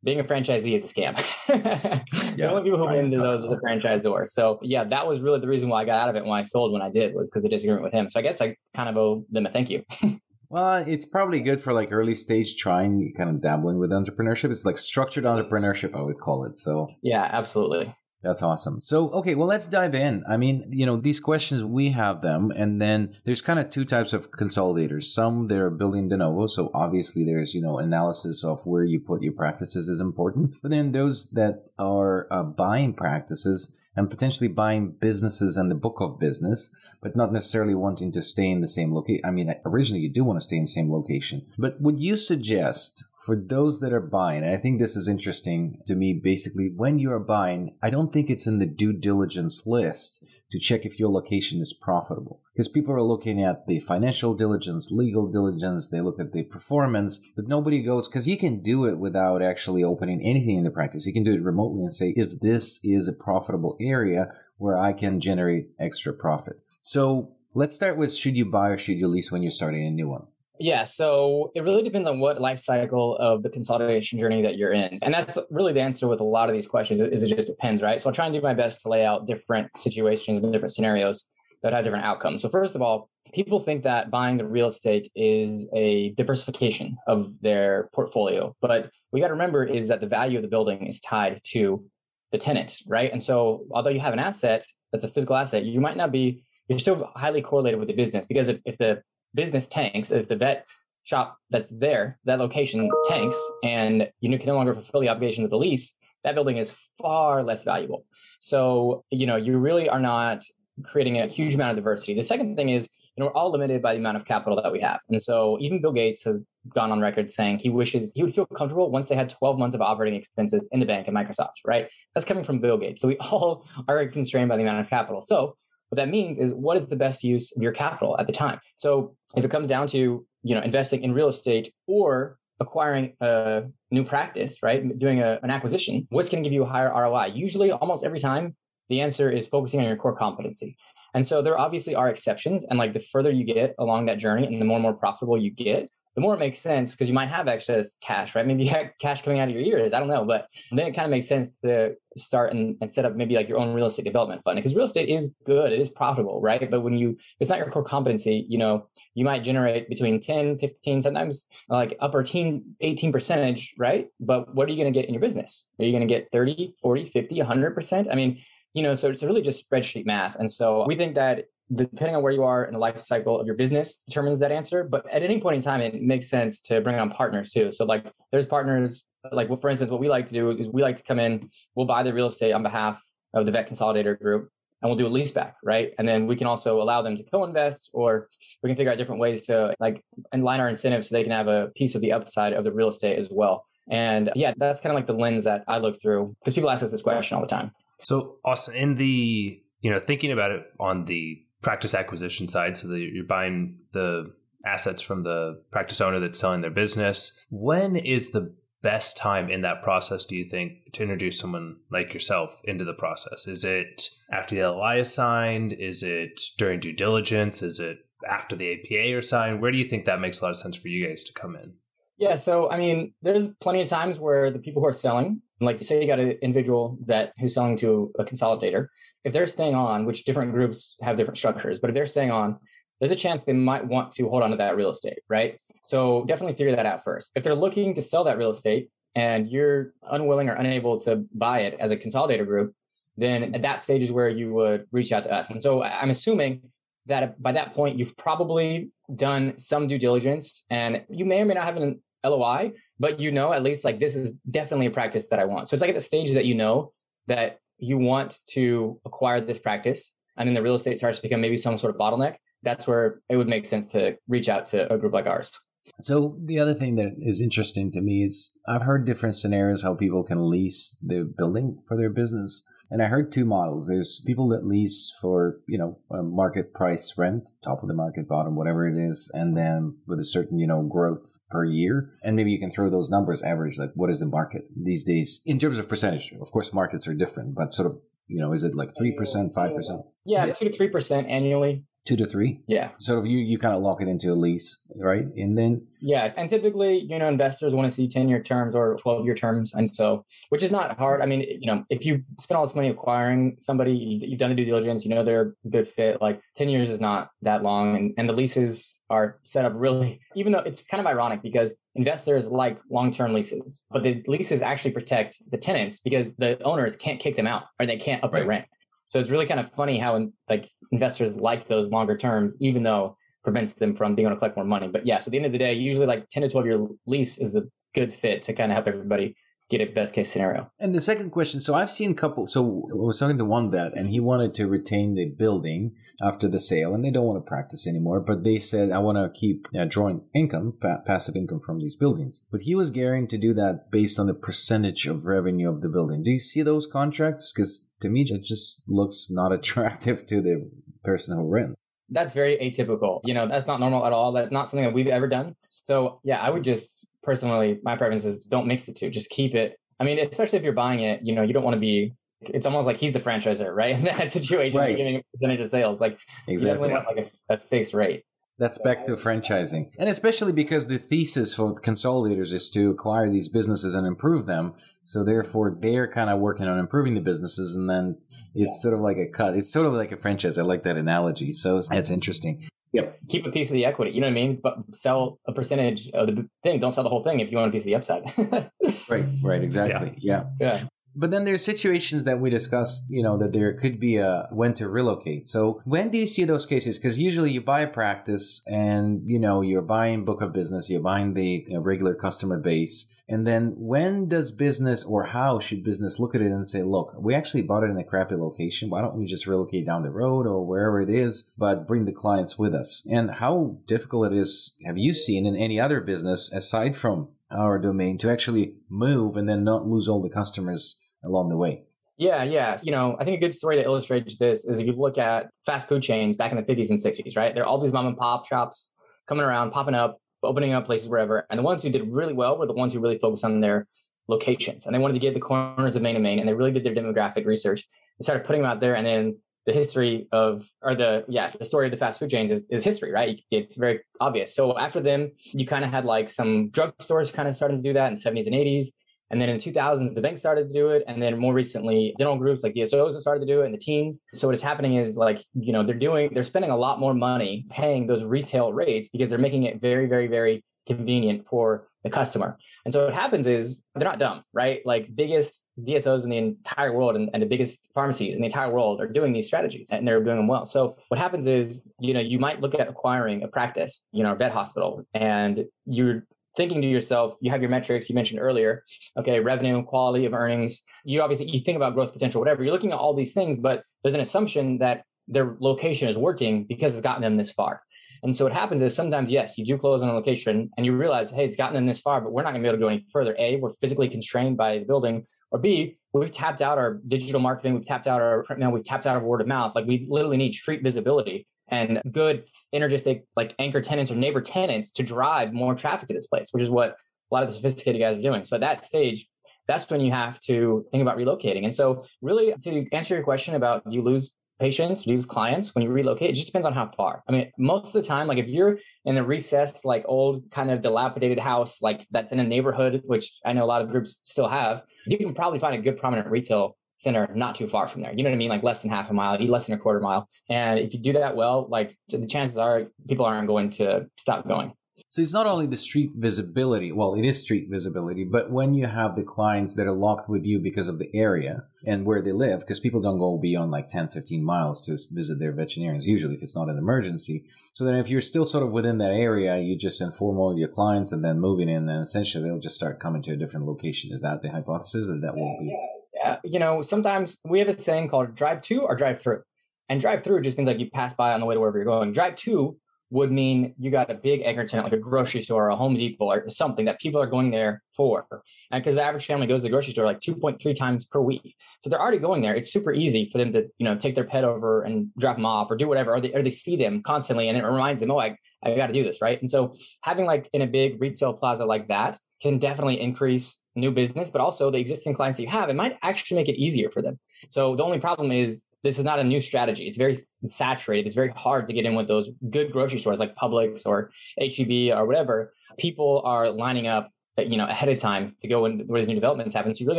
Being 0.03 0.21
a 0.21 0.25
franchisee 0.25 0.75
is 0.75 0.91
a 0.91 0.95
scam. 0.95 1.15
the 2.37 2.49
only 2.49 2.63
people 2.63 2.79
who 2.79 2.87
right, 2.87 2.97
into 2.97 3.19
those 3.19 3.43
are 3.43 3.49
the 3.49 3.61
franchisor. 3.61 4.27
So 4.27 4.59
yeah, 4.63 4.85
that 4.85 5.07
was 5.07 5.21
really 5.21 5.41
the 5.41 5.49
reason 5.49 5.69
why 5.69 5.83
I 5.83 5.85
got 5.85 6.01
out 6.01 6.09
of 6.09 6.17
it 6.17 6.25
when 6.25 6.33
I 6.33 6.45
sold 6.45 6.73
when 6.73 6.81
I 6.81 6.89
did 6.89 7.15
was 7.15 7.31
because 7.31 7.45
of 7.45 7.51
the 7.51 7.57
disagreement 7.57 7.85
with 7.85 7.93
him. 7.93 8.09
So 8.09 8.19
I 8.19 8.23
guess 8.23 8.41
I 8.41 8.57
kind 8.75 8.89
of 8.89 8.97
owe 8.97 9.27
them 9.31 9.45
a 9.45 9.51
thank 9.51 9.69
you. 9.69 9.85
Well, 10.55 10.85
it's 10.87 11.05
probably 11.05 11.41
good 11.41 11.59
for 11.59 11.73
like 11.73 11.91
early 11.91 12.15
stage 12.15 12.57
trying, 12.57 13.13
kind 13.17 13.29
of 13.29 13.41
dabbling 13.41 13.81
with 13.81 13.91
entrepreneurship. 13.91 14.53
It's 14.53 14.65
like 14.65 14.79
structured 14.79 15.25
entrepreneurship, 15.25 15.97
I 15.97 16.03
would 16.03 16.21
call 16.21 16.45
it. 16.45 16.59
So, 16.59 16.91
yeah, 17.03 17.29
absolutely. 17.29 17.93
That's 18.23 18.41
awesome. 18.41 18.81
So, 18.81 19.11
okay, 19.11 19.35
well, 19.35 19.49
let's 19.49 19.67
dive 19.67 19.97
in. 19.97 20.23
I 20.29 20.37
mean, 20.37 20.65
you 20.71 20.87
know, 20.87 20.97
these 20.97 21.19
questions, 21.19 21.65
we 21.65 21.89
have 21.91 22.23
them. 22.23 22.53
And 22.53 22.81
then 22.81 23.17
there's 23.25 23.43
kind 23.43 23.59
of 23.59 23.69
two 23.69 23.85
types 23.85 24.13
of 24.13 24.31
consolidators. 24.31 25.07
Some 25.07 25.49
they're 25.49 25.71
building 25.71 26.09
de 26.09 26.19
novo. 26.19 26.47
So 26.47 26.71
obviously 26.73 27.25
there's, 27.25 27.53
you 27.53 27.61
know, 27.61 27.79
analysis 27.79 28.45
of 28.45 28.65
where 28.65 28.85
you 28.85 29.01
put 29.01 29.25
your 29.25 29.33
practices 29.33 29.89
is 29.89 30.01
important. 30.01 30.55
But 30.63 30.71
then 30.71 30.93
those 30.93 31.31
that 31.31 31.71
are 31.81 32.29
uh, 32.31 32.45
buying 32.45 32.95
practices 32.95 33.75
and 33.97 34.09
potentially 34.09 34.49
buying 34.49 34.93
businesses 35.01 35.57
and 35.57 35.69
the 35.69 35.75
book 35.75 36.01
of 36.01 36.21
business 36.21 36.71
but 37.05 37.15
not 37.15 37.33
necessarily 37.33 37.75
wanting 37.75 38.11
to 38.11 38.23
stay 38.23 38.51
in 38.51 38.63
the 38.63 38.67
same 38.67 38.93
location. 38.93 39.21
I 39.25 39.31
mean, 39.31 39.55
originally 39.65 40.01
you 40.01 40.13
do 40.13 40.25
want 40.25 40.41
to 40.41 40.45
stay 40.45 40.57
in 40.57 40.65
the 40.65 40.69
same 40.69 40.91
location, 40.91 41.47
but 41.59 41.81
would 41.81 42.01
you 42.01 42.17
suggest 42.17 43.05
for 43.25 43.37
those 43.37 43.81
that 43.81 43.93
are 43.93 44.01
buying, 44.01 44.43
and 44.43 44.53
I 44.53 44.57
think 44.57 44.79
this 44.79 44.97
is 44.97 45.09
interesting 45.09 45.81
to 45.87 45.95
me, 45.95 46.13
basically, 46.13 46.71
when 46.75 46.99
you 46.99 47.11
are 47.11 47.21
buying, 47.21 47.75
I 47.83 47.89
don't 47.89 48.13
think 48.13 48.29
it's 48.29 48.47
in 48.47 48.59
the 48.59 48.67
due 48.67 48.93
diligence 48.93 49.67
list 49.67 50.27
to 50.51 50.59
check 50.59 50.85
if 50.85 50.99
your 50.99 51.11
location 51.11 51.61
is 51.61 51.73
profitable. 51.73 52.43
Because 52.53 52.69
people 52.69 52.95
are 52.95 53.03
looking 53.03 53.43
at 53.43 53.67
the 53.67 53.81
financial 53.81 54.35
diligence, 54.35 54.91
legal 54.91 55.27
diligence, 55.31 55.89
they 55.89 56.03
look 56.03 56.21
at 56.21 56.33
the 56.33 56.43
performance, 56.43 57.19
but 57.35 57.49
nobody 57.49 57.83
goes, 57.83 58.09
because 58.09 58.29
you 58.29 58.37
can 58.37 58.63
do 58.63 58.85
it 58.85 58.99
without 58.99 59.43
actually 59.43 59.83
opening 59.83 60.23
anything 60.23 60.59
in 60.59 60.65
the 60.65 60.71
practice. 60.71 61.07
You 61.07 61.15
can 61.15 61.25
do 61.25 61.33
it 61.33 61.43
remotely 61.43 61.81
and 61.81 61.95
say, 61.95 62.13
if 62.17 62.41
this 62.41 62.79
is 62.85 63.09
a 63.09 63.13
profitable 63.15 63.77
area 63.81 64.29
where 64.59 64.79
I 64.79 64.93
can 64.93 65.21
generate 65.21 65.71
extra 65.81 66.13
profit. 66.13 66.57
So 66.87 67.31
let's 67.55 67.75
start 67.75 67.97
with 67.97 68.15
should 68.15 68.37
you 68.37 68.45
buy 68.45 68.69
or 68.69 68.77
should 68.77 68.99
you 68.99 69.09
lease 69.09 69.33
when 69.33 69.43
you're 69.43 69.51
starting 69.51 69.87
a 69.87 69.91
new 69.91 70.07
one? 70.07 70.27
Yeah, 70.61 70.83
so 70.83 71.51
it 71.55 71.63
really 71.63 71.83
depends 71.83 72.07
on 72.07 72.21
what 72.21 72.43
life 72.43 72.59
cycle 72.59 73.17
of 73.17 73.43
the 73.43 73.49
consolidation 73.49 74.19
journey 74.19 74.43
that 74.43 74.59
you're 74.59 74.73
in. 74.73 74.99
And 75.03 75.15
that's 75.15 75.39
really 75.51 75.73
the 75.73 75.81
answer 75.81 76.07
with 76.07 76.21
a 76.21 76.25
lot 76.25 76.51
of 76.51 76.55
these 76.55 76.69
questions 76.69 77.01
is 77.01 77.23
it 77.23 77.35
just 77.35 77.49
depends, 77.49 77.81
right? 77.81 78.03
So 78.03 78.11
I'll 78.11 78.15
try 78.15 78.27
and 78.27 78.35
do 78.35 78.41
my 78.43 78.53
best 78.53 78.83
to 78.83 78.91
lay 78.91 79.03
out 79.03 79.27
different 79.27 79.75
situations 79.75 80.41
and 80.41 80.53
different 80.53 80.75
scenarios 80.75 81.31
that 81.63 81.73
have 81.73 81.85
different 81.85 82.05
outcomes. 82.05 82.43
So 82.43 82.51
first 82.51 82.77
of 82.77 82.83
all, 82.83 83.09
people 83.33 83.61
think 83.61 83.83
that 83.85 84.11
buying 84.11 84.37
the 84.37 84.45
real 84.45 84.67
estate 84.67 85.11
is 85.17 85.67
a 85.75 86.11
diversification 86.19 86.99
of 87.07 87.33
their 87.41 87.89
portfolio. 87.95 88.55
But 88.61 88.91
we 89.11 89.21
got 89.21 89.29
to 89.29 89.33
remember 89.33 89.65
is 89.65 89.89
that 89.89 90.03
the 90.03 90.07
value 90.07 90.37
of 90.37 90.43
the 90.43 90.49
building 90.49 90.87
is 90.87 91.01
tied 91.01 91.41
to 91.45 91.83
the 92.31 92.37
tenant, 92.37 92.83
right? 92.87 93.11
And 93.11 93.23
so 93.23 93.65
although 93.71 93.89
you 93.89 94.01
have 94.01 94.13
an 94.13 94.19
asset 94.19 94.67
that's 94.93 95.05
a 95.05 95.09
physical 95.09 95.35
asset, 95.35 95.65
you 95.65 95.81
might 95.81 95.97
not 95.97 96.13
be 96.13 96.45
you're 96.69 96.79
still 96.79 97.11
highly 97.15 97.43
correlated 97.43 97.79
with 97.79 97.89
the 97.89 97.95
business 97.95 98.27
because 98.27 98.49
if, 98.49 98.61
if 98.65 98.79
the 98.79 99.03
business 99.35 99.69
tanks, 99.69 100.13
if 100.13 100.29
the 100.29 100.37
vet 100.37 100.67
shop 101.05 101.37
that's 101.51 101.69
there, 101.71 102.19
that 102.25 102.39
location 102.39 102.91
tanks, 103.09 103.41
and 103.63 104.11
you 104.21 104.39
can 104.39 104.47
no 104.47 104.55
longer 104.55 104.73
fulfill 104.73 105.01
the 105.01 105.09
obligation 105.09 105.45
of 105.45 105.51
the 105.51 105.59
lease, 105.59 105.97
that 106.25 106.35
building 106.35 106.57
is 106.57 106.71
far 106.99 107.43
less 107.43 107.65
valuable. 107.65 108.05
So, 108.41 109.05
you 109.11 109.27
know, 109.27 109.37
you 109.37 109.59
really 109.59 109.89
are 109.89 110.01
not 110.01 110.43
creating 110.83 111.21
a 111.21 111.27
huge 111.27 111.55
amount 111.55 111.71
of 111.71 111.77
diversity. 111.77 112.15
The 112.15 112.23
second 112.23 112.57
thing 112.57 112.71
is, 112.71 112.89
you 113.17 113.23
know, 113.23 113.27
we're 113.27 113.35
all 113.35 113.53
limited 113.53 113.81
by 113.81 113.93
the 113.93 114.01
amount 114.01 114.17
of 114.17 114.25
capital 114.25 114.61
that 114.61 114.73
we 114.73 114.81
have. 114.81 114.99
And 115.09 115.23
so 115.23 115.57
even 115.61 115.81
Bill 115.81 115.93
Gates 115.93 116.25
has 116.25 116.41
gone 116.75 116.91
on 116.91 117.01
record 117.01 117.31
saying 117.31 117.59
he 117.59 117.69
wishes 117.69 118.11
he 118.15 118.23
would 118.23 118.35
feel 118.35 118.47
comfortable 118.47 118.91
once 118.91 119.09
they 119.09 119.15
had 119.15 119.31
12 119.31 119.59
months 119.59 119.75
of 119.75 119.83
operating 119.83 120.19
expenses 120.19 120.69
in 120.73 120.81
the 120.81 120.87
bank 120.87 121.07
at 121.07 121.15
Microsoft, 121.15 121.61
right? 121.65 121.89
That's 122.15 122.27
coming 122.27 122.43
from 122.43 122.59
Bill 122.59 122.79
Gates. 122.79 123.03
So 123.03 123.09
we 123.09 123.17
all 123.31 123.67
are 123.87 124.07
constrained 124.09 124.49
by 124.49 124.57
the 124.57 124.63
amount 124.63 124.81
of 124.81 124.91
capital. 124.91 125.23
So 125.23 125.57
what 125.95 126.05
that 126.05 126.11
means 126.11 126.39
is 126.39 126.53
what 126.53 126.77
is 126.77 126.87
the 126.89 126.97
best 126.97 127.23
use 127.23 127.55
of 127.57 127.63
your 127.63 127.71
capital 127.71 128.17
at 128.19 128.27
the 128.27 128.33
time? 128.33 128.59
So 128.75 129.15
if 129.37 129.45
it 129.45 129.51
comes 129.51 129.69
down 129.69 129.87
to, 129.89 130.27
you 130.43 130.55
know, 130.55 130.61
investing 130.61 131.05
in 131.05 131.15
real 131.15 131.29
estate 131.29 131.73
or 131.87 132.37
acquiring 132.59 133.15
a 133.21 133.63
new 133.93 134.05
practice, 134.05 134.61
right? 134.61 134.99
Doing 134.99 135.21
a, 135.21 135.39
an 135.45 135.51
acquisition, 135.51 136.07
what's 136.11 136.31
going 136.31 136.43
to 136.43 136.49
give 136.49 136.55
you 136.55 136.65
a 136.65 136.69
higher 136.69 136.93
ROI? 136.93 137.27
Usually, 137.35 137.71
almost 137.71 138.05
every 138.05 138.19
time, 138.19 138.57
the 138.89 139.01
answer 139.03 139.31
is 139.31 139.47
focusing 139.47 139.81
on 139.81 139.87
your 139.87 139.97
core 139.97 140.17
competency. 140.17 140.77
And 141.15 141.25
so 141.25 141.43
there 141.43 141.59
obviously 141.59 141.95
are 141.95 142.09
exceptions. 142.09 142.65
And 142.65 142.77
like 142.77 142.93
the 142.93 143.01
further 143.01 143.31
you 143.31 143.45
get 143.45 143.77
along 143.79 144.07
that 144.07 144.19
journey 144.19 144.47
and 144.47 144.61
the 144.61 144.65
more 144.65 144.79
and 144.79 144.83
more 144.83 144.95
profitable 144.95 145.39
you 145.39 145.53
get, 145.53 145.89
the 146.15 146.21
more 146.21 146.35
it 146.35 146.39
makes 146.39 146.61
sense 146.61 146.93
because 146.93 147.09
you 147.09 147.15
might 147.15 147.29
have 147.29 147.49
excess 147.49 147.97
cash, 148.01 148.35
right? 148.35 148.47
Maybe 148.47 148.65
you 148.65 148.71
have 148.71 148.91
cash 149.01 149.23
coming 149.23 149.41
out 149.41 149.49
of 149.49 149.55
your 149.55 149.65
ears. 149.65 149.93
I 149.93 149.99
don't 149.99 150.09
know. 150.09 150.25
But 150.25 150.47
then 150.71 150.87
it 150.87 150.95
kind 150.95 151.05
of 151.05 151.11
makes 151.11 151.27
sense 151.29 151.59
to 151.61 151.95
start 152.17 152.53
and, 152.53 152.77
and 152.81 152.93
set 152.93 153.05
up 153.05 153.17
maybe 153.17 153.35
like 153.35 153.49
your 153.49 153.59
own 153.59 153.75
real 153.75 153.87
estate 153.87 154.05
development 154.05 154.43
fund 154.45 154.57
because 154.57 154.75
real 154.75 154.85
estate 154.85 155.09
is 155.09 155.35
good. 155.45 155.73
It 155.73 155.81
is 155.81 155.91
profitable, 155.91 156.41
right? 156.41 156.71
But 156.71 156.83
when 156.83 156.95
you, 156.95 157.19
it's 157.41 157.51
not 157.51 157.59
your 157.59 157.71
core 157.71 157.83
competency, 157.83 158.47
you 158.49 158.59
know, 158.59 158.87
you 159.15 159.25
might 159.25 159.45
generate 159.45 159.89
between 159.89 160.21
10, 160.21 160.59
15, 160.59 161.03
sometimes 161.03 161.47
like 161.69 161.97
upper 162.01 162.23
teen, 162.23 162.77
18 162.81 163.13
percentage, 163.13 163.75
right? 163.79 164.09
But 164.21 164.55
what 164.55 164.69
are 164.69 164.73
you 164.73 164.79
going 164.79 164.93
to 164.93 164.99
get 164.99 165.07
in 165.09 165.15
your 165.15 165.21
business? 165.21 165.69
Are 165.79 165.85
you 165.85 165.93
going 165.93 166.07
to 166.07 166.13
get 166.13 166.31
30, 166.31 166.75
40, 166.81 167.07
50, 167.07 167.37
100%? 167.37 168.11
I 168.11 168.15
mean, 168.15 168.41
you 168.73 168.83
know, 168.83 168.95
so 168.95 169.09
it's 169.11 169.23
really 169.23 169.43
just 169.43 169.69
spreadsheet 169.69 170.05
math. 170.05 170.35
And 170.37 170.51
so 170.51 170.85
we 170.87 170.97
think 170.97 171.15
that 171.15 171.45
depending 171.73 172.15
on 172.15 172.23
where 172.23 172.33
you 172.33 172.45
are 172.45 172.65
in 172.65 172.73
the 172.73 172.79
life 172.79 173.01
cycle 173.01 173.41
of 173.41 173.47
your 173.47 173.57
business 173.57 173.97
determines 173.97 174.39
that 174.41 174.53
answer. 174.53 174.85
But 174.85 175.09
at 175.11 175.23
any 175.23 175.41
point 175.41 175.57
in 175.57 175.63
time, 175.63 175.81
it 175.81 176.01
makes 176.03 176.29
sense 176.29 176.61
to 176.63 176.81
bring 176.81 176.97
on 176.97 177.11
partners 177.11 177.51
too. 177.51 177.73
So 177.73 177.85
like 177.85 178.07
there's 178.33 178.47
partners, 178.47 179.07
like 179.33 179.49
well, 179.49 179.59
for 179.59 179.71
instance, 179.71 179.91
what 179.91 180.01
we 180.01 180.09
like 180.09 180.27
to 180.27 180.33
do 180.33 180.51
is 180.51 180.69
we 180.69 180.83
like 180.83 180.97
to 180.97 181.03
come 181.03 181.19
in, 181.19 181.51
we'll 181.75 181.87
buy 181.87 182.03
the 182.03 182.13
real 182.13 182.27
estate 182.27 182.53
on 182.53 182.63
behalf 182.63 183.01
of 183.33 183.47
the 183.47 183.53
vet 183.53 183.69
consolidator 183.69 184.19
group 184.19 184.51
and 184.83 184.91
we'll 184.91 184.99
do 184.99 185.07
a 185.07 185.09
lease 185.09 185.31
back, 185.31 185.57
right? 185.65 185.93
And 185.99 186.07
then 186.07 186.27
we 186.27 186.37
can 186.37 186.47
also 186.47 186.81
allow 186.81 187.01
them 187.01 187.17
to 187.17 187.23
co-invest 187.23 187.91
or 187.95 188.29
we 188.63 188.69
can 188.69 188.77
figure 188.77 188.93
out 188.93 188.99
different 188.99 189.21
ways 189.21 189.47
to 189.47 189.75
like 189.81 190.05
align 190.33 190.61
our 190.61 190.69
incentives 190.69 191.09
so 191.09 191.15
they 191.15 191.23
can 191.23 191.33
have 191.33 191.49
a 191.49 191.69
piece 191.75 191.95
of 191.95 192.03
the 192.03 192.13
upside 192.13 192.53
of 192.53 192.65
the 192.65 192.73
real 192.73 192.89
estate 192.89 193.19
as 193.19 193.31
well. 193.31 193.65
And 193.91 194.31
yeah, 194.35 194.53
that's 194.59 194.83
kind 194.83 194.93
of 194.93 194.97
like 194.97 195.07
the 195.07 195.15
lens 195.15 195.45
that 195.45 195.65
I 195.69 195.79
look 195.79 196.01
through 196.01 196.37
because 196.41 196.53
people 196.53 196.71
ask 196.71 196.85
us 196.85 196.91
this 196.91 197.03
question 197.03 197.37
all 197.37 197.43
the 197.43 197.49
time. 197.49 197.73
So 198.03 198.37
Austin, 198.45 198.75
in 198.75 198.95
the, 198.95 199.59
you 199.81 199.91
know, 199.91 199.99
thinking 199.99 200.33
about 200.33 200.51
it 200.51 200.67
on 200.79 201.07
the 201.07 201.44
practice 201.65 201.95
acquisition 201.95 202.47
side. 202.47 202.77
So 202.77 202.87
that 202.89 202.99
you're 202.99 203.25
buying 203.25 203.79
the 203.93 204.33
assets 204.65 205.03
from 205.03 205.25
the 205.25 205.63
practice 205.71 206.01
owner 206.01 206.21
that's 206.21 206.39
selling 206.39 206.61
their 206.61 206.71
business. 206.71 207.45
When 207.51 207.97
is 207.97 208.31
the 208.31 208.55
best 208.83 209.17
time 209.17 209.51
in 209.51 209.63
that 209.63 209.83
process, 209.83 210.25
do 210.25 210.37
you 210.37 210.45
think, 210.45 210.93
to 210.93 211.03
introduce 211.03 211.39
someone 211.39 211.77
like 211.91 212.13
yourself 212.13 212.61
into 212.65 212.85
the 212.85 212.93
process? 212.93 213.49
Is 213.49 213.65
it 213.65 214.11
after 214.31 214.55
the 214.55 214.63
LOI 214.63 215.01
is 215.01 215.13
signed? 215.13 215.73
Is 215.73 216.03
it 216.03 216.41
during 216.59 216.81
due 216.81 216.93
diligence? 216.93 217.63
Is 217.63 217.81
it 217.81 217.99
after 218.29 218.55
the 218.55 218.73
APA 218.73 219.17
are 219.17 219.23
signed? 219.23 219.61
Where 219.61 219.73
do 219.73 219.79
you 219.79 219.89
think 219.89 220.05
that 220.05 220.21
makes 220.21 220.41
a 220.41 220.45
lot 220.45 220.51
of 220.51 220.57
sense 220.59 220.77
for 220.77 220.89
you 220.89 221.07
guys 221.07 221.25
to 221.25 221.33
come 221.33 221.57
in? 221.57 221.75
Yeah, 222.17 222.37
so 222.37 222.71
I 222.71 222.79
mean, 222.79 223.13
there's 223.23 223.49
plenty 223.55 223.83
of 223.83 223.89
times 223.89 224.21
where 224.21 224.51
the 224.51 224.59
people 224.59 224.81
who 224.81 224.89
are 224.89 224.93
selling, 224.93 225.43
like 225.61 225.81
say 225.81 226.01
you 226.01 226.07
got 226.07 226.21
an 226.21 226.33
individual 226.43 226.97
vet 227.05 227.33
who's 227.39 227.55
selling 227.55 227.77
to 227.79 228.13
a 228.19 228.25
consolidator, 228.25 228.87
if 229.25 229.33
they're 229.33 229.47
staying 229.47 229.75
on, 229.75 230.05
which 230.05 230.25
different 230.25 230.53
groups 230.53 230.97
have 231.03 231.17
different 231.17 231.39
structures, 231.39 231.79
but 231.81 231.91
if 231.91 231.95
they're 231.95 232.07
staying 232.07 232.31
on, 232.31 232.59
there's 233.01 233.11
a 233.11 233.17
chance 233.17 233.43
they 233.43 233.53
might 233.53 233.85
want 233.87 234.13
to 234.13 234.29
hold 234.29 234.43
on 234.43 234.51
to 234.51 234.57
that 234.57 234.77
real 234.77 234.91
estate, 234.91 235.19
right? 235.29 235.59
So 235.83 236.25
definitely 236.27 236.55
figure 236.55 236.77
that 236.77 236.87
out 236.87 237.03
first. 237.03 237.33
If 237.35 237.43
they're 237.43 237.55
looking 237.55 237.95
to 237.95 238.03
sell 238.03 238.25
that 238.25 238.39
real 238.39 238.51
estate 238.51 238.91
and 239.17 239.49
you're 239.49 239.93
unwilling 240.11 240.49
or 240.49 240.55
unable 240.55 240.99
to 241.01 241.25
buy 241.35 241.61
it 241.61 241.77
as 241.81 241.91
a 241.91 241.97
consolidator 241.97 242.47
group, 242.47 242.75
then 243.17 243.55
at 243.55 243.63
that 243.63 243.83
stage 243.83 244.03
is 244.03 244.13
where 244.13 244.29
you 244.29 244.53
would 244.55 244.87
reach 244.93 245.13
out 245.13 245.25
to 245.25 245.33
us. 245.33 245.51
And 245.51 245.63
so 245.63 245.83
I'm 245.83 246.11
assuming 246.11 246.63
that 247.07 247.41
by 247.43 247.53
that 247.53 247.75
point 247.75 247.99
you've 247.99 248.17
probably 248.17 248.91
done 249.15 249.59
some 249.59 249.87
due 249.87 249.99
diligence 249.99 250.65
and 250.71 251.05
you 251.09 251.25
may 251.25 251.43
or 251.43 251.45
may 251.45 251.55
not 251.55 251.65
have 251.65 251.77
an 251.77 252.01
LOI, 252.25 252.73
but 252.99 253.21
you 253.21 253.31
know 253.31 253.53
at 253.53 253.63
least 253.63 253.85
like 253.85 254.01
this 254.01 254.17
is 254.17 254.33
definitely 254.51 254.87
a 254.87 254.91
practice 254.91 255.27
that 255.27 255.39
I 255.39 255.45
want. 255.45 255.69
So 255.69 255.75
it's 255.75 255.81
like 255.81 255.91
at 255.91 255.95
the 255.95 256.01
stage 256.01 256.33
that 256.33 256.45
you 256.47 256.55
know 256.55 256.93
that 257.27 257.59
you 257.79 257.99
want 257.99 258.39
to 258.51 259.01
acquire 259.05 259.41
this 259.41 259.59
practice 259.59 260.13
and 260.37 260.47
then 260.47 260.55
the 260.55 260.63
real 260.63 260.75
estate 260.75 260.99
starts 260.99 261.19
to 261.19 261.23
become 261.23 261.41
maybe 261.41 261.57
some 261.57 261.79
sort 261.79 261.95
of 261.95 262.01
bottleneck, 262.01 262.37
that's 262.63 262.87
where 262.87 263.21
it 263.29 263.37
would 263.37 263.49
make 263.49 263.65
sense 263.67 263.93
to 263.93 264.17
reach 264.29 264.49
out 264.49 264.69
to 264.69 264.93
a 264.93 264.99
group 264.99 265.13
like 265.13 265.27
ours. 265.27 265.59
So 266.01 266.37
the 266.43 266.59
other 266.59 266.75
thing 266.75 266.97
that 266.97 267.13
is 267.19 267.41
interesting 267.41 267.93
to 267.93 268.01
me 268.01 268.25
is 268.25 268.55
I've 268.67 268.83
heard 268.83 269.05
different 269.05 269.37
scenarios 269.37 269.83
how 269.83 269.95
people 269.95 270.25
can 270.25 270.49
lease 270.49 270.97
the 271.03 271.25
building 271.25 271.79
for 271.87 271.97
their 271.97 272.11
business. 272.11 272.65
And 272.95 273.03
I 273.03 273.07
heard 273.07 273.33
two 273.33 273.45
models. 273.45 273.89
There's 273.89 274.23
people 274.25 274.49
that 274.51 274.65
lease 274.65 275.13
for, 275.21 275.59
you 275.67 275.77
know, 275.77 275.99
market 276.09 276.73
price 276.73 277.15
rent, 277.19 277.51
top 277.61 277.83
of 277.83 277.89
the 277.89 277.95
market, 277.95 278.29
bottom, 278.29 278.55
whatever 278.55 278.87
it 278.87 278.97
is, 278.97 279.33
and 279.35 279.57
then 279.57 279.97
with 280.07 280.21
a 280.21 280.25
certain, 280.25 280.61
you 280.61 280.69
know, 280.69 280.81
growth 280.83 281.41
per 281.51 281.65
year. 281.65 282.13
And 282.23 282.37
maybe 282.37 282.53
you 282.53 282.61
can 282.61 282.71
throw 282.71 282.89
those 282.89 283.11
numbers 283.11 283.43
average, 283.43 283.79
like 283.79 283.91
what 283.97 284.11
is 284.11 284.21
the 284.21 284.27
market 284.27 284.69
these 284.81 285.03
days 285.03 285.43
in 285.45 285.59
terms 285.59 285.79
of 285.79 285.89
percentage? 285.89 286.33
Of 286.41 286.53
course, 286.53 286.73
markets 286.73 287.09
are 287.09 287.15
different, 287.15 287.57
but 287.57 287.75
sort 287.75 287.87
of, 287.87 287.99
you 288.29 288.41
know, 288.41 288.53
is 288.53 288.63
it 288.63 288.77
like 288.77 288.95
3%, 288.95 289.53
5%? 289.53 290.01
Yeah, 290.25 290.47
2 290.47 290.69
to 290.69 290.79
3% 290.79 291.29
annually 291.29 291.83
two 292.05 292.17
to 292.17 292.27
three. 292.27 292.61
Yeah. 292.67 292.91
So 292.99 293.19
if 293.19 293.27
you 293.27 293.39
you 293.39 293.59
kind 293.59 293.75
of 293.75 293.83
lock 293.83 294.03
it 294.03 294.09
into 294.09 294.31
a 294.31 294.35
lease, 294.35 294.83
right? 294.97 295.25
And 295.37 295.57
then 295.57 295.87
yeah, 296.01 296.33
and 296.37 296.51
typically 296.51 296.99
you 296.99 297.19
know 297.19 297.29
investors 297.29 297.75
want 297.75 297.89
to 297.89 297.95
see 297.95 298.09
ten 298.09 298.29
year 298.29 298.43
terms 298.43 298.75
or 298.75 298.97
twelve 298.97 299.25
year 299.25 299.35
terms, 299.35 299.75
and 299.75 299.89
so 299.89 300.25
which 300.51 300.63
is 300.63 300.71
not 300.71 300.99
hard. 300.99 301.23
I 301.23 301.27
mean, 301.27 301.41
you 301.41 301.67
know, 301.67 301.85
if 301.91 302.05
you 302.05 302.23
spend 302.41 302.59
all 302.59 302.67
this 302.67 302.75
money 302.75 302.91
acquiring 302.91 303.57
somebody, 303.59 303.93
you've 303.93 304.39
done 304.39 304.51
the 304.51 304.57
due 304.57 304.65
diligence, 304.65 305.05
you 305.05 305.15
know 305.15 305.25
they're 305.25 305.55
a 305.65 305.69
good 305.69 305.89
fit. 305.89 306.21
Like 306.21 306.41
ten 306.57 306.69
years 306.69 306.91
is 306.91 307.01
not 307.01 307.31
that 307.43 307.63
long, 307.63 307.97
and 307.97 308.15
and 308.19 308.29
the 308.29 308.35
leases 308.35 309.01
are 309.11 309.39
set 309.45 309.65
up 309.65 309.73
really. 309.75 310.21
Even 310.35 310.53
though 310.53 310.61
it's 310.61 310.83
kind 310.83 311.01
of 311.01 311.07
ironic 311.07 311.43
because 311.43 311.75
investors 311.95 312.49
like 312.49 312.79
long 312.91 313.13
term 313.13 313.33
leases, 313.33 313.87
but 313.91 314.03
the 314.03 314.23
leases 314.27 314.63
actually 314.63 314.91
protect 314.91 315.39
the 315.51 315.57
tenants 315.57 316.01
because 316.01 316.35
the 316.35 316.61
owners 316.63 316.97
can't 316.97 317.21
kick 317.21 317.37
them 317.37 317.47
out 317.47 317.65
or 317.81 317.87
they 317.87 317.97
can't 317.97 318.23
up 318.25 318.33
right. 318.33 318.41
their 318.41 318.49
rent. 318.49 318.65
So 319.07 319.19
it's 319.19 319.31
really 319.31 319.47
kind 319.47 319.61
of 319.61 319.71
funny 319.71 319.99
how 319.99 320.29
like 320.49 320.69
investors 320.91 321.37
like 321.37 321.69
those 321.69 321.91
longer 321.91 322.17
terms, 322.17 322.57
even 322.61 322.83
though 322.83 323.17
prevents 323.43 323.75
them 323.75 323.95
from 323.95 324.15
being 324.15 324.27
able 324.27 324.37
to 324.37 324.39
collect 324.39 324.57
more 324.57 324.65
money. 324.65 324.89
But 324.89 325.07
yeah, 325.07 325.19
so 325.19 325.29
at 325.29 325.33
the 325.33 325.37
end 325.37 325.47
of 325.47 325.53
the 325.53 325.59
day, 325.59 325.75
usually 325.75 326.07
like 326.07 326.29
10 326.31 326.43
to 326.45 326.49
12 326.49 326.67
year 326.67 326.87
lease 327.07 327.39
is 327.39 327.53
the 327.53 327.69
good 327.95 328.13
fit 328.13 328.43
to 328.43 328.53
kind 328.53 328.73
of 328.73 328.77
help 328.77 328.89
everybody 328.89 329.37
get 329.71 329.81
a 329.81 329.87
best 329.87 330.15
case 330.15 330.31
scenario. 330.31 330.71
And 330.79 330.95
the 330.95 331.01
second 331.01 331.31
question, 331.31 331.61
so 331.61 331.75
I've 331.75 331.91
seen 331.91 332.11
a 332.11 332.15
couple. 332.15 332.47
So 332.47 332.85
I 332.91 332.95
was 332.95 333.19
talking 333.19 333.39
to 333.39 333.45
one 333.45 333.71
vet, 333.71 333.95
and 333.95 334.09
he 334.09 334.21
wanted 334.21 334.55
to 334.55 334.69
retain 334.69 335.15
the 335.15 335.27
building 335.27 335.95
after 336.23 336.49
the 336.49 336.61
sale, 336.61 336.95
and 336.95 337.05
they 337.05 337.11
don't 337.11 337.27
want 337.27 337.45
to 337.45 337.49
practice 337.49 337.87
anymore. 337.87 338.21
But 338.21 338.45
they 338.45 338.59
said, 338.59 338.91
I 338.91 338.99
want 338.99 339.19
to 339.19 339.39
keep 339.39 339.67
uh, 339.77 339.85
drawing 339.85 340.23
income, 340.35 340.75
pa- 340.81 341.01
passive 341.05 341.37
income 341.37 341.61
from 341.61 341.79
these 341.79 341.97
buildings. 341.97 342.43
But 342.51 342.63
he 342.63 342.75
was 342.75 342.91
gearing 342.91 343.27
to 343.29 343.39
do 343.39 343.55
that 343.55 343.91
based 343.91 344.19
on 344.19 344.27
the 344.27 344.35
percentage 344.35 345.07
of 345.07 345.27
revenue 345.27 345.71
of 345.71 345.81
the 345.81 345.89
building. 345.89 346.23
Do 346.23 346.31
you 346.31 346.39
see 346.39 346.63
those 346.63 346.87
contracts? 346.87 347.53
Because 347.53 347.87
to 348.01 348.09
me, 348.09 348.25
it 348.29 348.43
just 348.43 348.83
looks 348.87 349.29
not 349.31 349.53
attractive 349.59 350.27
to 350.27 350.41
the 350.41 350.71
person 351.03 351.37
who 351.37 351.49
rents. 351.49 351.75
That's 352.11 352.33
very 352.33 352.57
atypical. 352.59 353.21
You 353.25 353.35
know, 353.35 353.49
that's 353.49 353.67
not 353.67 353.81
normal 353.81 354.05
at 354.07 354.13
all. 354.13 354.33
That's 354.33 354.53
not 354.53 354.69
something 354.69 354.85
that 354.85 354.93
we've 354.95 355.07
ever 355.07 355.27
done. 355.27 355.57
So 355.71 356.21
yeah, 356.25 356.41
I 356.41 356.51
would 356.51 356.63
just 356.65 357.07
personally, 357.23 357.79
my 357.83 357.97
preference 357.97 358.25
is 358.25 358.47
don't 358.47 358.67
mix 358.67 358.83
the 358.83 358.93
two. 358.93 359.11
Just 359.11 359.31
keep 359.31 359.55
it. 359.55 359.79
I 360.01 360.05
mean, 360.05 360.19
especially 360.19 360.59
if 360.59 360.65
you're 360.65 360.73
buying 360.75 361.01
it, 361.01 361.21
you 361.23 361.35
know, 361.35 361.43
you 361.43 361.53
don't 361.53 361.65
want 361.65 361.75
to 361.75 361.81
be. 361.81 362.15
It's 362.43 362.67
almost 362.67 362.87
like 362.87 362.99
he's 362.99 363.15
the 363.15 363.21
franchisor, 363.21 363.75
right? 363.75 363.95
In 363.97 364.05
that 364.05 364.31
situation, 364.33 364.79
Right. 364.79 364.91
you're 364.91 364.99
giving 364.99 365.17
a 365.17 365.23
percentage 365.33 365.61
of 365.61 365.69
sales. 365.69 366.01
Like 366.01 366.19
you 366.47 366.53
Exactly. 366.55 366.89
definitely 366.91 367.15
want 367.17 367.17
like 367.17 367.33
a, 367.49 367.55
a 367.55 367.69
fixed 367.69 367.95
rate. 367.95 368.25
That's 368.59 368.79
back 368.79 369.05
to 369.05 369.13
franchising. 369.13 369.91
And 369.99 370.09
especially 370.09 370.53
because 370.53 370.87
the 370.87 370.99
thesis 370.99 371.55
for 371.55 371.75
the 371.75 371.81
consolidators 371.81 372.53
is 372.53 372.69
to 372.71 372.91
acquire 372.91 373.29
these 373.29 373.49
businesses 373.49 373.95
and 373.95 374.07
improve 374.07 374.47
them. 374.47 374.75
So 375.03 375.25
therefore 375.25 375.77
they're 375.81 376.07
kind 376.07 376.31
of 376.31 376.39
working 376.39 376.69
on 376.69 376.79
improving 376.79 377.15
the 377.15 377.21
businesses 377.21 377.75
and 377.75 377.91
then 377.91 378.17
it's 378.55 378.81
sort 378.81 378.95
of 378.95 379.01
like 379.01 379.17
a 379.17 379.27
cut. 379.27 379.57
It's 379.57 379.73
sort 379.73 379.87
of 379.87 379.93
like 379.93 380.13
a 380.13 380.17
franchise. 380.17 380.57
I 380.57 380.63
like 380.63 380.85
that 380.85 380.97
analogy. 380.97 381.53
So 381.53 381.83
that's 381.83 382.11
interesting. 382.11 382.69
Yep. 382.93 383.19
Keep 383.29 383.47
a 383.47 383.51
piece 383.51 383.71
of 383.71 383.75
the 383.75 383.85
equity. 383.85 384.13
You 384.13 384.21
know 384.21 384.29
what 384.29 384.33
I 384.33 384.35
mean? 384.35 384.61
But 384.63 384.77
sell 384.93 385.41
a 385.49 385.53
percentage 385.53 386.09
of 386.11 386.29
the 386.29 386.49
thing. 386.63 386.79
Don't 386.79 386.93
sell 386.93 387.03
the 387.03 387.11
whole 387.11 387.25
thing 387.25 387.41
if 387.41 387.51
you 387.51 387.59
want 387.59 387.71
a 387.71 387.73
piece 387.73 387.83
of 387.83 387.87
the 387.87 387.97
upside. 387.97 388.33
Right, 389.09 389.25
right, 389.43 389.63
exactly. 389.63 390.15
yeah. 390.19 390.45
yeah. 390.61 390.85
But 391.17 391.31
then 391.31 391.45
there's 391.45 391.65
situations 391.65 392.25
that 392.25 392.41
we 392.41 392.51
discussed, 392.51 393.05
you 393.09 393.23
know, 393.23 393.37
that 393.39 393.53
there 393.53 393.73
could 393.75 394.01
be 394.01 394.17
a 394.17 394.49
when 394.51 394.75
to 394.75 394.89
relocate. 394.89 395.47
So 395.47 395.81
when 395.85 396.11
do 396.11 396.19
you 396.19 396.27
see 396.27 396.45
those 396.45 396.67
cases? 396.67 396.99
Because 396.99 397.21
usually 397.21 397.53
you 397.53 397.61
buy 397.61 397.83
a 397.83 397.89
practice 397.89 398.63
and, 398.67 399.23
you 399.25 399.39
know, 399.39 399.61
you're 399.61 399.83
buying 399.83 400.25
book 400.25 400.43
of 400.43 400.53
business, 400.53 400.91
you're 400.91 401.01
buying 401.01 401.35
the 401.35 401.65
you 401.69 401.75
know, 401.75 401.81
regular 401.81 402.15
customer 402.15 402.59
base. 402.59 403.11
And 403.29 403.47
then 403.47 403.75
when 403.77 404.29
does 404.29 404.51
business 404.51 405.05
or 405.05 405.25
how 405.25 405.59
should 405.59 405.85
business 405.85 406.19
look 406.19 406.35
at 406.35 406.43
it 406.43 406.53
and 406.53 406.69
say, 406.69 406.83
look, 406.83 407.15
we 407.19 407.35
actually 407.35 407.63
bought 407.63 407.85
it 407.85 407.91
in 407.91 407.97
a 407.97 408.05
crappy 408.05 408.35
location. 408.35 408.91
Why 408.91 409.01
don't 409.01 409.17
we 409.17 409.25
just 409.25 409.47
relocate 409.47 409.87
down 409.87 410.03
the 410.03 410.11
road 410.11 410.47
or 410.47 410.67
wherever 410.67 411.01
it 411.01 411.09
is, 411.09 411.53
but 411.57 411.87
bring 411.87 412.05
the 412.05 412.13
clients 412.13 412.59
with 412.59 412.75
us? 412.75 413.07
And 413.11 413.31
how 413.31 413.79
difficult 413.87 414.33
it 414.33 414.37
is, 414.37 414.77
have 414.85 414.99
you 414.99 415.15
seen 415.15 415.47
in 415.47 415.57
any 415.57 415.81
other 415.81 416.01
business 416.01 416.53
aside 416.53 416.97
from 416.97 417.29
our 417.51 417.79
domain 417.79 418.19
to 418.19 418.31
actually 418.31 418.75
move 418.91 419.37
and 419.37 419.49
then 419.49 419.65
not 419.65 419.87
lose 419.87 420.09
all 420.09 420.21
the 420.21 420.29
customers 420.29 420.99
along 421.25 421.49
the 421.49 421.57
way. 421.57 421.85
Yeah, 422.17 422.45
yeah. 422.45 422.77
You 422.83 422.93
know, 422.93 423.17
I 423.19 423.25
think 423.25 423.37
a 423.39 423.41
good 423.41 423.55
story 423.55 423.77
that 423.77 423.87
illustrates 423.87 424.37
this 424.39 424.65
is 424.65 424.79
if 424.79 424.87
you 424.87 424.93
look 424.93 425.19
at 425.19 425.49
fast 425.67 425.89
food 425.89 426.03
chains 426.03 426.37
back 426.37 426.53
in 426.53 426.57
the 426.57 426.63
50s 426.63 426.91
and 426.91 426.99
60s, 426.99 427.37
right? 427.37 427.55
There 427.55 427.65
are 427.65 427.67
all 427.67 427.81
these 427.81 427.93
mom 427.93 428.07
and 428.07 428.17
pop 428.17 428.47
shops 428.47 428.91
coming 429.27 429.45
around, 429.45 429.73
popping 429.73 429.95
up, 429.95 430.19
opening 430.43 430.73
up 430.73 430.87
places 430.87 431.09
wherever. 431.09 431.47
And 431.51 431.59
the 431.59 431.63
ones 431.63 431.83
who 431.83 431.91
did 431.91 432.13
really 432.15 432.33
well 432.33 432.57
were 432.57 432.67
the 432.67 432.73
ones 432.73 432.93
who 432.93 433.01
really 433.01 433.19
focused 433.19 433.45
on 433.45 433.61
their 433.61 433.89
locations. 434.29 434.87
And 434.87 434.95
they 434.95 434.99
wanted 434.99 435.15
to 435.15 435.21
get 435.21 435.35
the 435.35 435.41
corners 435.41 435.97
of 435.97 436.03
Main 436.03 436.15
and 436.15 436.23
Main, 436.23 436.39
and 436.39 436.49
they 436.49 436.55
really 436.55 436.71
did 436.71 436.85
their 436.85 436.95
demographic 436.95 437.47
research. 437.47 437.85
They 438.19 438.23
started 438.23 438.45
putting 438.45 438.63
them 438.63 438.71
out 438.71 438.81
there, 438.81 438.95
and 438.95 439.07
then 439.07 439.39
the 439.67 439.73
history 439.73 440.29
of, 440.31 440.69
or 440.83 440.95
the, 440.95 441.25
yeah, 441.29 441.51
the 441.59 441.65
story 441.65 441.87
of 441.87 441.91
the 441.91 441.97
fast 441.97 442.21
food 442.21 442.31
chains 442.31 442.51
is, 442.51 442.67
is 442.69 442.85
history, 442.85 443.11
right? 443.11 443.41
It's 443.51 443.77
very 443.77 444.01
obvious. 444.21 444.55
So 444.55 444.79
after 444.79 445.01
them, 445.01 445.33
you 445.39 445.67
kind 445.67 445.85
of 445.85 445.91
had 445.91 446.05
like 446.05 446.29
some 446.29 446.71
drugstores 446.71 447.33
kind 447.33 447.49
of 447.49 447.57
starting 447.57 447.79
to 447.79 447.83
do 447.83 447.95
that 447.95 448.09
in 448.09 448.15
the 448.15 448.21
70s 448.21 448.47
and 448.47 448.55
80s. 448.55 448.89
And 449.31 449.41
then 449.41 449.49
in 449.49 449.59
the 449.59 449.63
2000s, 449.63 450.15
the 450.15 450.21
bank 450.21 450.39
started 450.39 450.69
to 450.69 450.73
do 450.73 450.91
it. 450.91 451.03
And 451.09 451.21
then 451.21 451.39
more 451.39 451.53
recently, 451.53 452.15
dental 452.19 452.37
groups 452.37 452.63
like 452.63 452.75
DSOs 452.75 453.15
have 453.15 453.23
started 453.23 453.41
to 453.41 453.47
do 453.47 453.63
it 453.63 453.67
in 453.67 453.73
the 453.73 453.79
teens. 453.79 454.23
So 454.35 454.49
what 454.49 454.55
is 454.55 454.63
happening 454.63 454.97
is 454.97 455.17
like, 455.17 455.41
you 455.55 455.73
know, 455.73 455.83
they're 455.83 455.95
doing, 455.95 456.31
they're 456.33 456.43
spending 456.43 456.71
a 456.71 456.77
lot 456.77 457.01
more 457.01 457.15
money 457.15 457.65
paying 457.71 458.07
those 458.07 458.25
retail 458.25 458.73
rates 458.73 459.09
because 459.09 459.31
they're 459.31 459.39
making 459.39 459.65
it 459.65 459.81
very, 459.81 460.07
very, 460.07 460.27
very 460.27 460.65
convenient 460.87 461.47
for 461.47 461.89
the 462.03 462.11
customer. 462.11 462.59
And 462.85 462.93
so 462.93 463.07
what 463.07 463.15
happens 463.15 463.47
is 463.47 463.83
they're 463.95 464.05
not 464.05 464.19
dumb, 464.19 464.43
right? 464.53 464.83
Like 464.85 465.15
biggest 465.15 465.67
DSOs 465.81 466.25
in 466.25 466.31
the 466.31 466.37
entire 466.37 466.93
world 466.93 467.17
and, 467.17 467.31
and 467.33 467.43
the 467.43 467.47
biggest 467.47 467.89
pharmacies 467.95 468.35
in 468.35 468.41
the 468.41 468.47
entire 468.47 468.71
world 468.71 469.01
are 469.01 469.09
doing 469.09 469.33
these 469.33 469.47
strategies 469.47 469.89
and 469.91 470.07
they're 470.07 470.23
doing 470.23 470.37
them 470.37 470.47
well. 470.47 470.67
So 470.67 470.97
what 471.09 471.19
happens 471.19 471.47
is, 471.47 471.95
you 471.99 472.13
know, 472.13 472.21
you 472.21 472.39
might 472.39 472.61
look 472.61 472.75
at 472.75 472.89
acquiring 472.89 473.43
a 473.43 473.49
practice, 473.49 474.07
you 474.13 474.23
know, 474.23 474.33
a 474.33 474.37
vet 474.37 474.53
hospital 474.53 475.03
and 475.15 475.65
you're 475.87 476.27
thinking 476.57 476.81
to 476.83 476.89
yourself, 476.89 477.37
you 477.41 477.51
have 477.51 477.61
your 477.61 477.71
metrics 477.71 478.09
you 478.09 478.15
mentioned 478.15 478.41
earlier. 478.41 478.85
Okay, 479.19 479.41
revenue, 479.41 479.83
quality 479.85 480.25
of 480.27 480.35
earnings. 480.35 480.83
You 481.05 481.23
obviously 481.23 481.51
you 481.51 481.61
think 481.61 481.77
about 481.77 481.95
growth 481.95 482.13
potential, 482.13 482.41
whatever. 482.41 482.63
You're 482.63 482.73
looking 482.73 482.93
at 482.93 482.99
all 482.99 483.15
these 483.15 483.33
things, 483.33 483.57
but 483.57 483.83
there's 484.03 484.15
an 484.15 484.21
assumption 484.21 484.79
that 484.79 485.05
their 485.29 485.57
location 485.61 486.09
is 486.09 486.19
working 486.19 486.65
because 486.65 486.93
it's 486.93 487.03
gotten 487.03 487.23
them 487.23 487.37
this 487.37 487.53
far. 487.53 487.83
And 488.23 488.35
so 488.35 488.45
what 488.45 488.55
happens 488.55 488.83
is 488.83 488.95
sometimes, 488.95 489.31
yes, 489.31 489.59
you 489.59 489.67
do 489.67 489.77
close 489.77 490.03
on 490.03 490.09
a 490.09 490.15
location 490.15 490.71
and 490.77 490.87
you 490.87 490.97
realize, 490.97 491.31
hey, 491.31 491.45
it's 491.45 491.57
gotten 491.57 491.75
them 491.75 491.87
this 491.87 492.01
far, 492.01 492.21
but 492.21 492.33
we're 492.33 492.43
not 492.43 492.53
going 492.53 492.63
to 492.63 492.67
be 492.67 492.69
able 492.69 492.79
to 492.79 492.85
go 492.85 492.89
any 492.89 493.07
further. 493.13 493.37
A, 493.39 493.57
we're 493.57 493.73
physically 493.73 494.09
constrained 494.09 494.57
by 494.57 494.79
the 494.79 494.85
building, 494.85 495.27
or 495.51 495.59
B, 495.59 495.99
we've 496.13 496.33
tapped 496.33 496.63
out 496.63 496.79
our 496.79 497.01
digital 497.07 497.41
marketing, 497.41 497.75
we've 497.75 497.87
tapped 497.87 498.07
out 498.07 498.23
our 498.23 498.43
print 498.45 498.61
mail, 498.61 498.71
we've 498.71 498.85
tapped 498.85 499.07
out 499.07 499.15
our 499.15 499.23
word 499.23 499.41
of 499.41 499.47
mouth. 499.47 499.73
Like 499.75 499.87
we 499.87 500.07
literally 500.09 500.37
need 500.37 500.55
street 500.55 500.83
visibility 500.83 501.47
and 501.69 502.01
good 502.11 502.45
synergistic 502.45 503.23
like 503.37 503.55
anchor 503.59 503.81
tenants 503.81 504.11
or 504.11 504.17
neighbor 504.17 504.41
tenants 504.41 504.93
to 504.93 505.03
drive 505.03 505.53
more 505.53 505.75
traffic 505.75 506.09
to 506.09 506.15
this 506.15 506.27
place, 506.27 506.49
which 506.53 506.63
is 506.63 506.71
what 506.71 506.91
a 506.91 507.35
lot 507.35 507.43
of 507.43 507.49
the 507.49 507.55
sophisticated 507.55 508.01
guys 508.01 508.19
are 508.19 508.23
doing. 508.23 508.45
So 508.45 508.57
at 508.57 508.61
that 508.61 508.85
stage, 508.85 509.27
that's 509.67 509.89
when 509.89 510.01
you 510.01 510.13
have 510.13 510.39
to 510.41 510.85
think 510.93 511.03
about 511.03 511.17
relocating. 511.17 511.65
And 511.65 511.75
so 511.75 512.05
really 512.21 512.55
to 512.63 512.87
answer 512.93 513.15
your 513.15 513.25
question 513.25 513.55
about 513.55 513.89
do 513.89 513.95
you 513.95 514.03
lose 514.03 514.35
patients, 514.61 515.03
do 515.03 515.11
you 515.11 515.17
lose 515.17 515.27
clients 515.27 515.75
when 515.75 515.83
you 515.83 515.91
relocate? 515.91 516.31
It 516.31 516.35
just 516.35 516.47
depends 516.47 516.67
on 516.67 516.75
how 516.75 516.91
far. 516.97 517.23
I 517.29 517.33
mean, 517.33 517.51
most 517.59 517.95
of 517.95 518.03
the 518.03 518.07
time, 518.07 518.27
like 518.27 518.39
if 518.39 518.47
you're 518.47 518.79
in 519.05 519.17
a 519.17 519.25
recessed, 519.25 519.85
like 519.85 520.05
old 520.07 520.51
kind 520.51 520.71
of 520.71 520.81
dilapidated 520.81 521.39
house, 521.39 521.83
like 521.83 522.07
that's 522.11 522.33
in 522.33 522.41
a 522.41 522.45
neighborhood, 522.45 523.03
which 523.05 523.41
I 523.45 523.53
know 523.53 523.65
a 523.65 523.67
lot 523.67 523.83
of 523.83 523.91
groups 523.91 524.21
still 524.23 524.49
have, 524.49 524.83
you 525.07 525.19
can 525.19 525.35
probably 525.35 525.59
find 525.59 525.75
a 525.75 525.83
good 525.83 525.97
prominent 525.97 526.29
retail 526.29 526.77
center 526.97 527.29
not 527.35 527.55
too 527.55 527.67
far 527.67 527.87
from 527.87 528.03
there. 528.03 528.13
You 528.13 528.23
know 528.23 528.31
what 528.31 528.37
I 528.37 528.39
mean? 528.39 528.51
Like 528.51 528.63
less 528.63 528.83
than 528.83 528.91
half 528.91 529.11
a 529.11 529.15
mile, 529.15 529.39
less 529.45 529.67
than 529.67 529.75
a 529.75 529.79
quarter 529.79 530.01
mile. 530.01 530.29
And 530.49 530.79
if 530.79 530.95
you 530.95 531.01
do 531.01 531.13
that 531.15 531.37
well, 531.37 531.67
like 531.69 531.97
the 532.09 532.27
chances 532.27 532.59
are 532.59 532.85
people 533.09 533.27
aren't 533.27 533.49
going 533.49 533.71
to 533.71 534.07
stop 534.17 534.47
going. 534.47 534.73
So 535.15 535.23
it's 535.23 535.33
not 535.33 535.47
only 535.47 535.69
the 535.69 535.77
street 535.77 536.11
visibility, 536.17 536.91
well, 536.91 537.15
it 537.15 537.25
is 537.25 537.41
street 537.41 537.69
visibility, 537.71 538.25
but 538.25 538.51
when 538.51 538.75
you 538.75 538.89
have 538.89 539.15
the 539.15 539.23
clients 539.23 539.77
that 539.77 539.87
are 539.87 539.93
locked 539.93 540.29
with 540.29 540.45
you 540.45 540.59
because 540.59 540.89
of 540.89 540.99
the 540.99 541.09
area 541.15 541.63
and 541.87 542.05
where 542.05 542.21
they 542.21 542.33
live, 542.33 542.59
because 542.59 542.81
people 542.81 543.01
don't 543.01 543.21
go 543.21 543.39
beyond 543.39 543.71
like 543.71 543.87
10, 543.87 544.09
15 544.09 544.43
miles 544.43 544.85
to 544.87 544.99
visit 545.13 545.39
their 545.39 545.53
veterinarians, 545.53 546.05
usually 546.05 546.35
if 546.35 546.43
it's 546.43 546.57
not 546.57 546.69
an 546.69 546.79
emergency. 546.79 547.45
So 547.75 547.85
then 547.85 547.95
if 547.95 548.09
you're 548.09 548.21
still 548.21 548.45
sort 548.45 548.65
of 548.65 548.73
within 548.73 548.99
that 548.99 549.13
area, 549.13 549.57
you 549.59 549.79
just 549.79 550.01
inform 550.01 550.37
all 550.39 550.51
of 550.51 550.59
your 550.59 550.67
clients 550.67 551.13
and 551.13 551.25
then 551.25 551.39
moving 551.39 551.69
in, 551.69 551.89
and 551.89 552.03
essentially 552.03 552.43
they'll 552.43 552.59
just 552.59 552.75
start 552.75 552.99
coming 552.99 553.23
to 553.23 553.35
a 553.35 553.37
different 553.37 553.67
location. 553.67 554.11
Is 554.13 554.23
that 554.23 554.43
the 554.43 554.51
hypothesis 554.51 555.07
that 555.07 555.21
that 555.23 555.37
won't 555.37 555.61
be? 555.61 555.77
Yeah, 556.25 556.37
you 556.43 556.59
know, 556.59 556.81
sometimes 556.81 557.41
we 557.45 557.59
have 557.59 557.69
a 557.69 557.79
saying 557.79 558.09
called 558.09 558.35
drive 558.35 558.63
to 558.63 558.81
or 558.81 558.97
drive 558.97 559.21
through. 559.21 559.43
And 559.91 560.01
drive 560.01 560.25
through 560.25 560.41
just 560.41 560.57
means 560.57 560.67
like 560.67 560.79
you 560.79 560.89
pass 560.91 561.13
by 561.13 561.35
on 561.35 561.41
the 561.41 561.47
way 561.47 561.55
to 561.55 561.61
wherever 561.61 561.77
you're 561.77 561.85
going. 561.85 562.13
Drive 562.13 562.37
to 562.37 562.79
would 563.11 563.31
mean 563.31 563.75
you 563.79 563.91
got 563.91 564.11
a 564.11 564.15
big 564.15 564.43
tenant 564.43 564.85
like 564.85 564.93
a 564.95 564.99
grocery 564.99 565.43
store 565.43 565.67
or 565.67 565.69
a 565.69 565.77
Home 565.77 565.95
Depot 565.95 566.25
or 566.25 566.49
something 566.49 566.87
that 566.87 566.99
people 566.99 567.21
are 567.21 567.27
going 567.27 567.51
there 567.51 567.83
for. 567.95 568.27
And 568.71 568.83
because 568.83 568.95
the 568.95 569.03
average 569.03 569.27
family 569.27 569.47
goes 569.47 569.61
to 569.61 569.65
the 569.65 569.71
grocery 569.71 569.93
store 569.93 570.07
like 570.07 570.21
2.3 570.21 570.75
times 570.75 571.05
per 571.05 571.21
week. 571.21 571.55
So 571.83 571.91
they're 571.91 572.01
already 572.01 572.19
going 572.19 572.41
there. 572.41 572.55
It's 572.55 572.73
super 572.73 572.93
easy 572.93 573.29
for 573.31 573.37
them 573.37 573.53
to, 573.53 573.67
you 573.79 573.85
know, 573.85 573.95
take 573.95 574.15
their 574.15 574.25
pet 574.25 574.45
over 574.45 574.83
and 574.83 575.15
drop 575.19 575.37
them 575.37 575.45
off 575.45 575.71
or 575.71 575.77
do 575.77 575.87
whatever, 575.87 576.15
or 576.15 576.21
they, 576.23 576.33
or 576.33 576.43
they 576.43 576.51
see 576.51 576.77
them 576.77 577.03
constantly 577.03 577.51
and 577.51 577.59
it 577.59 577.65
reminds 577.65 578.01
them, 578.01 578.11
oh, 578.11 578.19
I, 578.19 578.39
I 578.63 578.75
got 578.75 578.87
to 578.87 578.95
do 578.95 579.05
this, 579.05 579.21
right? 579.21 579.39
And 579.39 579.51
so 579.51 579.77
having 580.03 580.25
like 580.25 580.49
in 580.55 580.63
a 580.63 580.67
big 580.67 581.01
retail 581.01 581.35
plaza 581.35 581.67
like 581.67 581.89
that 581.89 582.19
can 582.43 582.59
definitely 582.59 583.01
increase 583.01 583.61
new 583.77 583.91
business, 583.91 584.31
but 584.31 584.41
also 584.41 584.71
the 584.71 584.79
existing 584.79 585.15
clients 585.15 585.39
that 585.39 585.43
you 585.43 585.49
have, 585.49 585.69
it 585.69 585.77
might 585.77 585.99
actually 586.03 586.37
make 586.37 586.49
it 586.49 586.61
easier 586.61 586.91
for 586.91 587.03
them. 587.03 587.19
So 587.49 587.77
the 587.77 587.83
only 587.83 587.99
problem 587.99 588.33
is 588.33 588.65
this 588.83 588.99
is 588.99 589.05
not 589.05 589.19
a 589.19 589.25
new 589.25 589.41
strategy. 589.41 589.87
It's 589.87 589.97
very 589.97 590.15
saturated. 590.15 591.07
It's 591.07 591.15
very 591.15 591.31
hard 591.31 591.67
to 591.67 591.73
get 591.73 591.87
in 591.87 591.95
with 591.95 592.07
those 592.07 592.31
good 592.51 592.71
grocery 592.71 592.99
stores 592.99 593.19
like 593.19 593.35
Publix 593.35 593.87
or 593.87 594.11
HEB 594.39 594.97
or 594.97 595.07
whatever. 595.07 595.55
People 595.79 596.23
are 596.25 596.51
lining 596.51 596.87
up, 596.87 597.11
you 597.39 597.57
know, 597.57 597.67
ahead 597.67 597.89
of 597.89 597.99
time 597.99 598.37
to 598.41 598.47
go 598.47 598.67
in 598.67 598.81
where 598.81 599.01
these 599.01 599.09
new 599.09 599.15
developments 599.15 599.55
happen. 599.55 599.75
So 599.75 599.81
you 599.81 599.87
really 599.87 599.99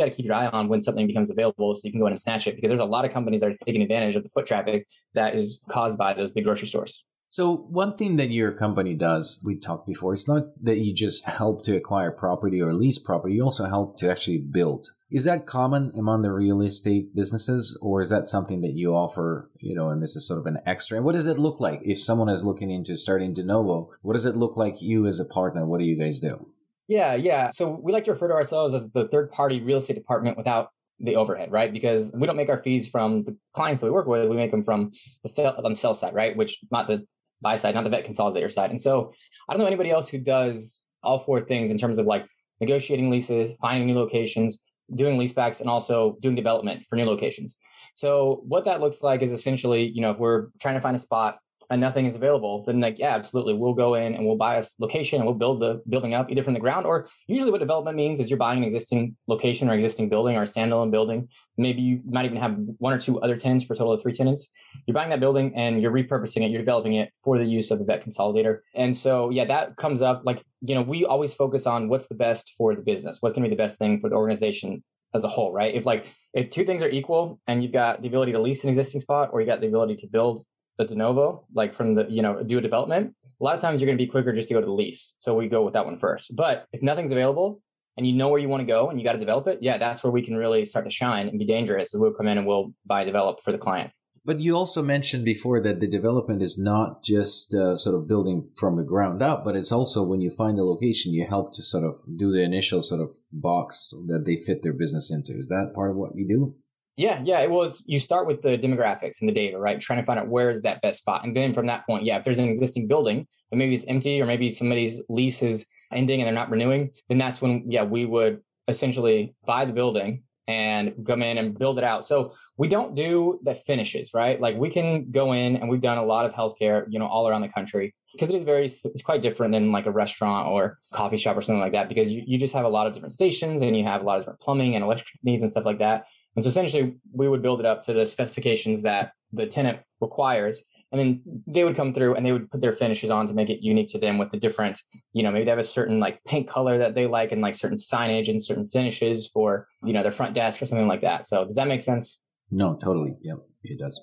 got 0.00 0.10
to 0.10 0.16
keep 0.16 0.24
your 0.24 0.34
eye 0.34 0.46
on 0.46 0.68
when 0.68 0.80
something 0.80 1.06
becomes 1.06 1.30
available 1.30 1.74
so 1.74 1.82
you 1.84 1.90
can 1.90 2.00
go 2.00 2.06
in 2.06 2.12
and 2.12 2.20
snatch 2.20 2.46
it 2.46 2.54
because 2.54 2.68
there's 2.68 2.80
a 2.80 2.84
lot 2.84 3.04
of 3.04 3.12
companies 3.12 3.40
that 3.40 3.50
are 3.50 3.64
taking 3.64 3.82
advantage 3.82 4.16
of 4.16 4.22
the 4.22 4.28
foot 4.28 4.46
traffic 4.46 4.86
that 5.14 5.34
is 5.34 5.60
caused 5.68 5.98
by 5.98 6.14
those 6.14 6.30
big 6.30 6.44
grocery 6.44 6.68
stores. 6.68 7.04
So 7.36 7.54
one 7.68 7.98
thing 7.98 8.16
that 8.16 8.30
your 8.30 8.50
company 8.50 8.94
does, 8.94 9.42
we 9.44 9.58
talked 9.58 9.86
before, 9.86 10.14
it's 10.14 10.26
not 10.26 10.44
that 10.62 10.78
you 10.78 10.94
just 10.94 11.26
help 11.26 11.64
to 11.64 11.76
acquire 11.76 12.10
property 12.10 12.62
or 12.62 12.72
lease 12.72 12.98
property, 12.98 13.34
you 13.34 13.42
also 13.42 13.66
help 13.66 13.98
to 13.98 14.10
actually 14.10 14.38
build. 14.38 14.92
Is 15.10 15.24
that 15.24 15.44
common 15.44 15.92
among 15.98 16.22
the 16.22 16.32
real 16.32 16.62
estate 16.62 17.14
businesses 17.14 17.78
or 17.82 18.00
is 18.00 18.08
that 18.08 18.26
something 18.26 18.62
that 18.62 18.72
you 18.72 18.94
offer, 18.94 19.50
you 19.60 19.74
know, 19.74 19.90
and 19.90 20.02
this 20.02 20.16
is 20.16 20.26
sort 20.26 20.40
of 20.40 20.46
an 20.46 20.60
extra? 20.64 20.96
And 20.96 21.04
what 21.04 21.12
does 21.12 21.26
it 21.26 21.38
look 21.38 21.60
like 21.60 21.80
if 21.82 22.00
someone 22.00 22.30
is 22.30 22.42
looking 22.42 22.70
into 22.70 22.96
starting 22.96 23.34
de 23.34 23.42
novo? 23.42 23.90
What 24.00 24.14
does 24.14 24.24
it 24.24 24.34
look 24.34 24.56
like 24.56 24.80
you 24.80 25.04
as 25.06 25.20
a 25.20 25.26
partner? 25.26 25.66
What 25.66 25.80
do 25.80 25.84
you 25.84 25.98
guys 25.98 26.18
do? 26.18 26.48
Yeah, 26.88 27.16
yeah. 27.16 27.50
So 27.50 27.68
we 27.68 27.92
like 27.92 28.04
to 28.04 28.12
refer 28.12 28.28
to 28.28 28.34
ourselves 28.34 28.74
as 28.74 28.88
the 28.92 29.08
third 29.08 29.30
party 29.30 29.60
real 29.60 29.76
estate 29.76 29.96
department 29.96 30.38
without 30.38 30.70
the 31.00 31.16
overhead, 31.16 31.52
right? 31.52 31.70
Because 31.70 32.10
we 32.14 32.26
don't 32.26 32.38
make 32.38 32.48
our 32.48 32.62
fees 32.62 32.88
from 32.88 33.24
the 33.24 33.36
clients 33.52 33.82
that 33.82 33.88
we 33.88 33.92
work 33.92 34.06
with. 34.06 34.26
We 34.26 34.36
make 34.36 34.52
them 34.52 34.64
from 34.64 34.92
the 35.22 35.28
sell 35.28 35.54
on 35.62 35.70
the 35.70 35.76
sell 35.76 35.92
side, 35.92 36.14
right? 36.14 36.34
Which 36.34 36.58
not 36.70 36.86
the 36.86 37.04
buy 37.40 37.56
side, 37.56 37.74
not 37.74 37.84
the 37.84 37.90
vet 37.90 38.06
consolidator 38.06 38.52
side. 38.52 38.70
And 38.70 38.80
so 38.80 39.12
I 39.48 39.52
don't 39.52 39.60
know 39.60 39.66
anybody 39.66 39.90
else 39.90 40.08
who 40.08 40.18
does 40.18 40.84
all 41.02 41.18
four 41.18 41.40
things 41.40 41.70
in 41.70 41.78
terms 41.78 41.98
of 41.98 42.06
like 42.06 42.26
negotiating 42.60 43.10
leases, 43.10 43.52
finding 43.60 43.86
new 43.86 43.94
locations, 43.94 44.64
doing 44.94 45.18
leasebacks, 45.18 45.60
and 45.60 45.68
also 45.68 46.16
doing 46.20 46.34
development 46.34 46.84
for 46.88 46.96
new 46.96 47.04
locations. 47.04 47.58
So 47.94 48.42
what 48.46 48.64
that 48.64 48.80
looks 48.80 49.02
like 49.02 49.22
is 49.22 49.32
essentially, 49.32 49.86
you 49.86 50.00
know, 50.00 50.10
if 50.10 50.18
we're 50.18 50.48
trying 50.60 50.74
to 50.74 50.80
find 50.80 50.96
a 50.96 50.98
spot 50.98 51.38
and 51.70 51.80
nothing 51.80 52.06
is 52.06 52.14
available, 52.14 52.64
then 52.64 52.80
like, 52.80 52.98
yeah, 52.98 53.14
absolutely. 53.14 53.54
We'll 53.54 53.74
go 53.74 53.94
in 53.94 54.14
and 54.14 54.26
we'll 54.26 54.36
buy 54.36 54.56
a 54.56 54.64
location 54.78 55.18
and 55.18 55.26
we'll 55.26 55.34
build 55.34 55.60
the 55.60 55.82
building 55.88 56.14
up 56.14 56.30
either 56.30 56.42
from 56.42 56.54
the 56.54 56.60
ground 56.60 56.86
or 56.86 57.08
usually 57.26 57.50
what 57.50 57.58
development 57.58 57.96
means 57.96 58.20
is 58.20 58.30
you're 58.30 58.38
buying 58.38 58.58
an 58.58 58.64
existing 58.64 59.16
location 59.26 59.68
or 59.68 59.74
existing 59.74 60.08
building 60.08 60.36
or 60.36 60.42
a 60.42 60.46
standalone 60.46 60.90
building. 60.90 61.28
Maybe 61.56 61.82
you 61.82 62.00
might 62.08 62.26
even 62.26 62.38
have 62.38 62.56
one 62.78 62.92
or 62.92 63.00
two 63.00 63.20
other 63.20 63.36
tenants 63.36 63.64
for 63.64 63.72
a 63.74 63.76
total 63.76 63.94
of 63.94 64.02
three 64.02 64.12
tenants. 64.12 64.48
You're 64.86 64.94
buying 64.94 65.10
that 65.10 65.20
building 65.20 65.54
and 65.56 65.80
you're 65.80 65.92
repurposing 65.92 66.44
it. 66.44 66.50
You're 66.50 66.60
developing 66.60 66.94
it 66.94 67.10
for 67.24 67.38
the 67.38 67.44
use 67.44 67.70
of 67.70 67.78
the 67.78 67.84
vet 67.84 68.04
consolidator. 68.04 68.60
And 68.74 68.96
so, 68.96 69.30
yeah, 69.30 69.46
that 69.46 69.76
comes 69.76 70.02
up 70.02 70.22
like, 70.24 70.44
you 70.60 70.74
know, 70.74 70.82
we 70.82 71.04
always 71.04 71.34
focus 71.34 71.66
on 71.66 71.88
what's 71.88 72.06
the 72.06 72.14
best 72.14 72.54
for 72.56 72.74
the 72.74 72.82
business, 72.82 73.18
what's 73.20 73.34
going 73.34 73.44
to 73.44 73.48
be 73.48 73.56
the 73.56 73.62
best 73.62 73.78
thing 73.78 74.00
for 74.00 74.10
the 74.10 74.16
organization 74.16 74.84
as 75.14 75.24
a 75.24 75.28
whole, 75.28 75.52
right? 75.52 75.74
If 75.74 75.86
like, 75.86 76.06
if 76.34 76.50
two 76.50 76.64
things 76.64 76.82
are 76.82 76.88
equal 76.88 77.40
and 77.48 77.62
you've 77.62 77.72
got 77.72 78.02
the 78.02 78.08
ability 78.08 78.32
to 78.32 78.40
lease 78.40 78.62
an 78.62 78.68
existing 78.68 79.00
spot 79.00 79.30
or 79.32 79.40
you 79.40 79.46
got 79.46 79.60
the 79.60 79.66
ability 79.66 79.96
to 79.96 80.06
build 80.06 80.44
a 80.78 80.84
de 80.84 80.94
novo, 80.94 81.44
like 81.54 81.74
from 81.74 81.94
the, 81.94 82.06
you 82.08 82.22
know, 82.22 82.42
do 82.42 82.58
a 82.58 82.60
development, 82.60 83.14
a 83.40 83.44
lot 83.44 83.54
of 83.54 83.60
times 83.60 83.80
you're 83.80 83.86
going 83.86 83.98
to 83.98 84.04
be 84.04 84.10
quicker 84.10 84.32
just 84.32 84.48
to 84.48 84.54
go 84.54 84.60
to 84.60 84.66
the 84.66 84.72
lease. 84.72 85.14
So 85.18 85.34
we 85.34 85.48
go 85.48 85.62
with 85.62 85.74
that 85.74 85.84
one 85.84 85.98
first. 85.98 86.34
But 86.34 86.66
if 86.72 86.82
nothing's 86.82 87.12
available 87.12 87.60
and 87.96 88.06
you 88.06 88.14
know 88.14 88.28
where 88.28 88.40
you 88.40 88.48
want 88.48 88.62
to 88.62 88.66
go 88.66 88.88
and 88.88 88.98
you 88.98 89.04
got 89.04 89.12
to 89.12 89.18
develop 89.18 89.46
it, 89.46 89.58
yeah, 89.60 89.78
that's 89.78 90.02
where 90.02 90.10
we 90.10 90.22
can 90.22 90.36
really 90.36 90.64
start 90.64 90.86
to 90.86 90.90
shine 90.90 91.28
and 91.28 91.38
be 91.38 91.46
dangerous. 91.46 91.90
We'll 91.94 92.12
come 92.12 92.26
in 92.26 92.38
and 92.38 92.46
we'll 92.46 92.72
buy 92.86 93.04
develop 93.04 93.42
for 93.42 93.52
the 93.52 93.58
client. 93.58 93.92
But 94.24 94.40
you 94.40 94.56
also 94.56 94.82
mentioned 94.82 95.24
before 95.24 95.62
that 95.62 95.78
the 95.78 95.86
development 95.86 96.42
is 96.42 96.58
not 96.58 97.04
just 97.04 97.54
uh, 97.54 97.76
sort 97.76 97.94
of 97.94 98.08
building 98.08 98.50
from 98.56 98.76
the 98.76 98.82
ground 98.82 99.22
up, 99.22 99.44
but 99.44 99.54
it's 99.54 99.70
also 99.70 100.02
when 100.02 100.20
you 100.20 100.30
find 100.30 100.58
the 100.58 100.64
location, 100.64 101.12
you 101.12 101.24
help 101.24 101.54
to 101.54 101.62
sort 101.62 101.84
of 101.84 102.00
do 102.18 102.32
the 102.32 102.42
initial 102.42 102.82
sort 102.82 103.00
of 103.00 103.12
box 103.32 103.92
that 104.08 104.24
they 104.26 104.34
fit 104.34 104.64
their 104.64 104.72
business 104.72 105.12
into. 105.12 105.38
Is 105.38 105.46
that 105.48 105.74
part 105.76 105.92
of 105.92 105.96
what 105.96 106.16
you 106.16 106.26
do? 106.26 106.56
Yeah, 106.96 107.20
yeah. 107.24 107.44
Well, 107.46 107.72
you 107.84 107.98
start 107.98 108.26
with 108.26 108.40
the 108.40 108.56
demographics 108.56 109.20
and 109.20 109.28
the 109.28 109.34
data, 109.34 109.58
right? 109.58 109.78
Trying 109.78 110.00
to 110.00 110.06
find 110.06 110.18
out 110.18 110.28
where 110.28 110.48
is 110.50 110.62
that 110.62 110.80
best 110.80 111.00
spot, 111.00 111.24
and 111.24 111.36
then 111.36 111.52
from 111.52 111.66
that 111.66 111.84
point, 111.86 112.04
yeah, 112.04 112.16
if 112.18 112.24
there's 112.24 112.38
an 112.38 112.48
existing 112.48 112.88
building, 112.88 113.26
but 113.50 113.58
maybe 113.58 113.74
it's 113.74 113.84
empty, 113.86 114.20
or 114.20 114.26
maybe 114.26 114.50
somebody's 114.50 115.02
lease 115.08 115.42
is 115.42 115.66
ending 115.92 116.20
and 116.20 116.26
they're 116.26 116.34
not 116.34 116.50
renewing, 116.50 116.90
then 117.08 117.18
that's 117.18 117.40
when, 117.40 117.70
yeah, 117.70 117.82
we 117.82 118.04
would 118.04 118.40
essentially 118.68 119.34
buy 119.46 119.64
the 119.64 119.72
building 119.72 120.22
and 120.48 120.94
come 121.06 121.22
in 121.22 121.38
and 121.38 121.58
build 121.58 121.76
it 121.76 121.84
out. 121.84 122.04
So 122.04 122.34
we 122.56 122.68
don't 122.68 122.94
do 122.94 123.40
the 123.42 123.54
finishes, 123.54 124.12
right? 124.14 124.40
Like 124.40 124.56
we 124.56 124.70
can 124.70 125.10
go 125.10 125.32
in 125.32 125.56
and 125.56 125.68
we've 125.68 125.80
done 125.80 125.98
a 125.98 126.04
lot 126.04 126.24
of 126.24 126.32
healthcare, 126.32 126.84
you 126.88 126.98
know, 126.98 127.06
all 127.06 127.28
around 127.28 127.42
the 127.42 127.48
country 127.48 127.94
because 128.12 128.30
it 128.30 128.36
is 128.36 128.44
very, 128.44 128.66
it's 128.66 129.02
quite 129.02 129.22
different 129.22 129.52
than 129.52 129.72
like 129.72 129.86
a 129.86 129.90
restaurant 129.90 130.48
or 130.48 130.78
coffee 130.92 131.16
shop 131.16 131.36
or 131.36 131.42
something 131.42 131.60
like 131.60 131.72
that 131.72 131.88
because 131.88 132.12
you, 132.12 132.22
you 132.26 132.38
just 132.38 132.54
have 132.54 132.64
a 132.64 132.68
lot 132.68 132.86
of 132.86 132.92
different 132.92 133.12
stations 133.12 133.60
and 133.62 133.76
you 133.76 133.84
have 133.84 134.02
a 134.02 134.04
lot 134.04 134.18
of 134.18 134.22
different 134.22 134.40
plumbing 134.40 134.76
and 134.76 134.84
electric 134.84 135.08
needs 135.24 135.42
and 135.42 135.50
stuff 135.50 135.66
like 135.66 135.80
that. 135.80 136.06
And 136.36 136.44
so 136.44 136.48
essentially 136.48 136.96
we 137.12 137.28
would 137.28 137.42
build 137.42 137.60
it 137.60 137.66
up 137.66 137.82
to 137.84 137.92
the 137.92 138.06
specifications 138.06 138.82
that 138.82 139.12
the 139.32 139.46
tenant 139.46 139.80
requires. 140.00 140.64
And 140.92 141.00
then 141.00 141.42
they 141.46 141.64
would 141.64 141.74
come 141.74 141.92
through 141.92 142.14
and 142.14 142.24
they 142.24 142.30
would 142.30 142.48
put 142.50 142.60
their 142.60 142.72
finishes 142.72 143.10
on 143.10 143.26
to 143.26 143.34
make 143.34 143.50
it 143.50 143.60
unique 143.60 143.88
to 143.88 143.98
them 143.98 144.18
with 144.18 144.30
the 144.30 144.36
different, 144.36 144.80
you 145.12 145.22
know, 145.22 145.32
maybe 145.32 145.44
they 145.44 145.50
have 145.50 145.58
a 145.58 145.64
certain 145.64 145.98
like 145.98 146.22
paint 146.24 146.46
color 146.48 146.78
that 146.78 146.94
they 146.94 147.06
like 147.06 147.32
and 147.32 147.42
like 147.42 147.56
certain 147.56 147.76
signage 147.76 148.28
and 148.28 148.42
certain 148.42 148.68
finishes 148.68 149.26
for, 149.26 149.66
you 149.82 149.92
know, 149.92 150.02
their 150.02 150.12
front 150.12 150.34
desk 150.34 150.62
or 150.62 150.66
something 150.66 150.86
like 150.86 151.00
that. 151.00 151.26
So 151.26 151.44
does 151.44 151.56
that 151.56 151.66
make 151.66 151.82
sense? 151.82 152.20
No, 152.50 152.76
totally. 152.76 153.16
Yep, 153.22 153.38
it 153.64 153.78
does. 153.78 154.00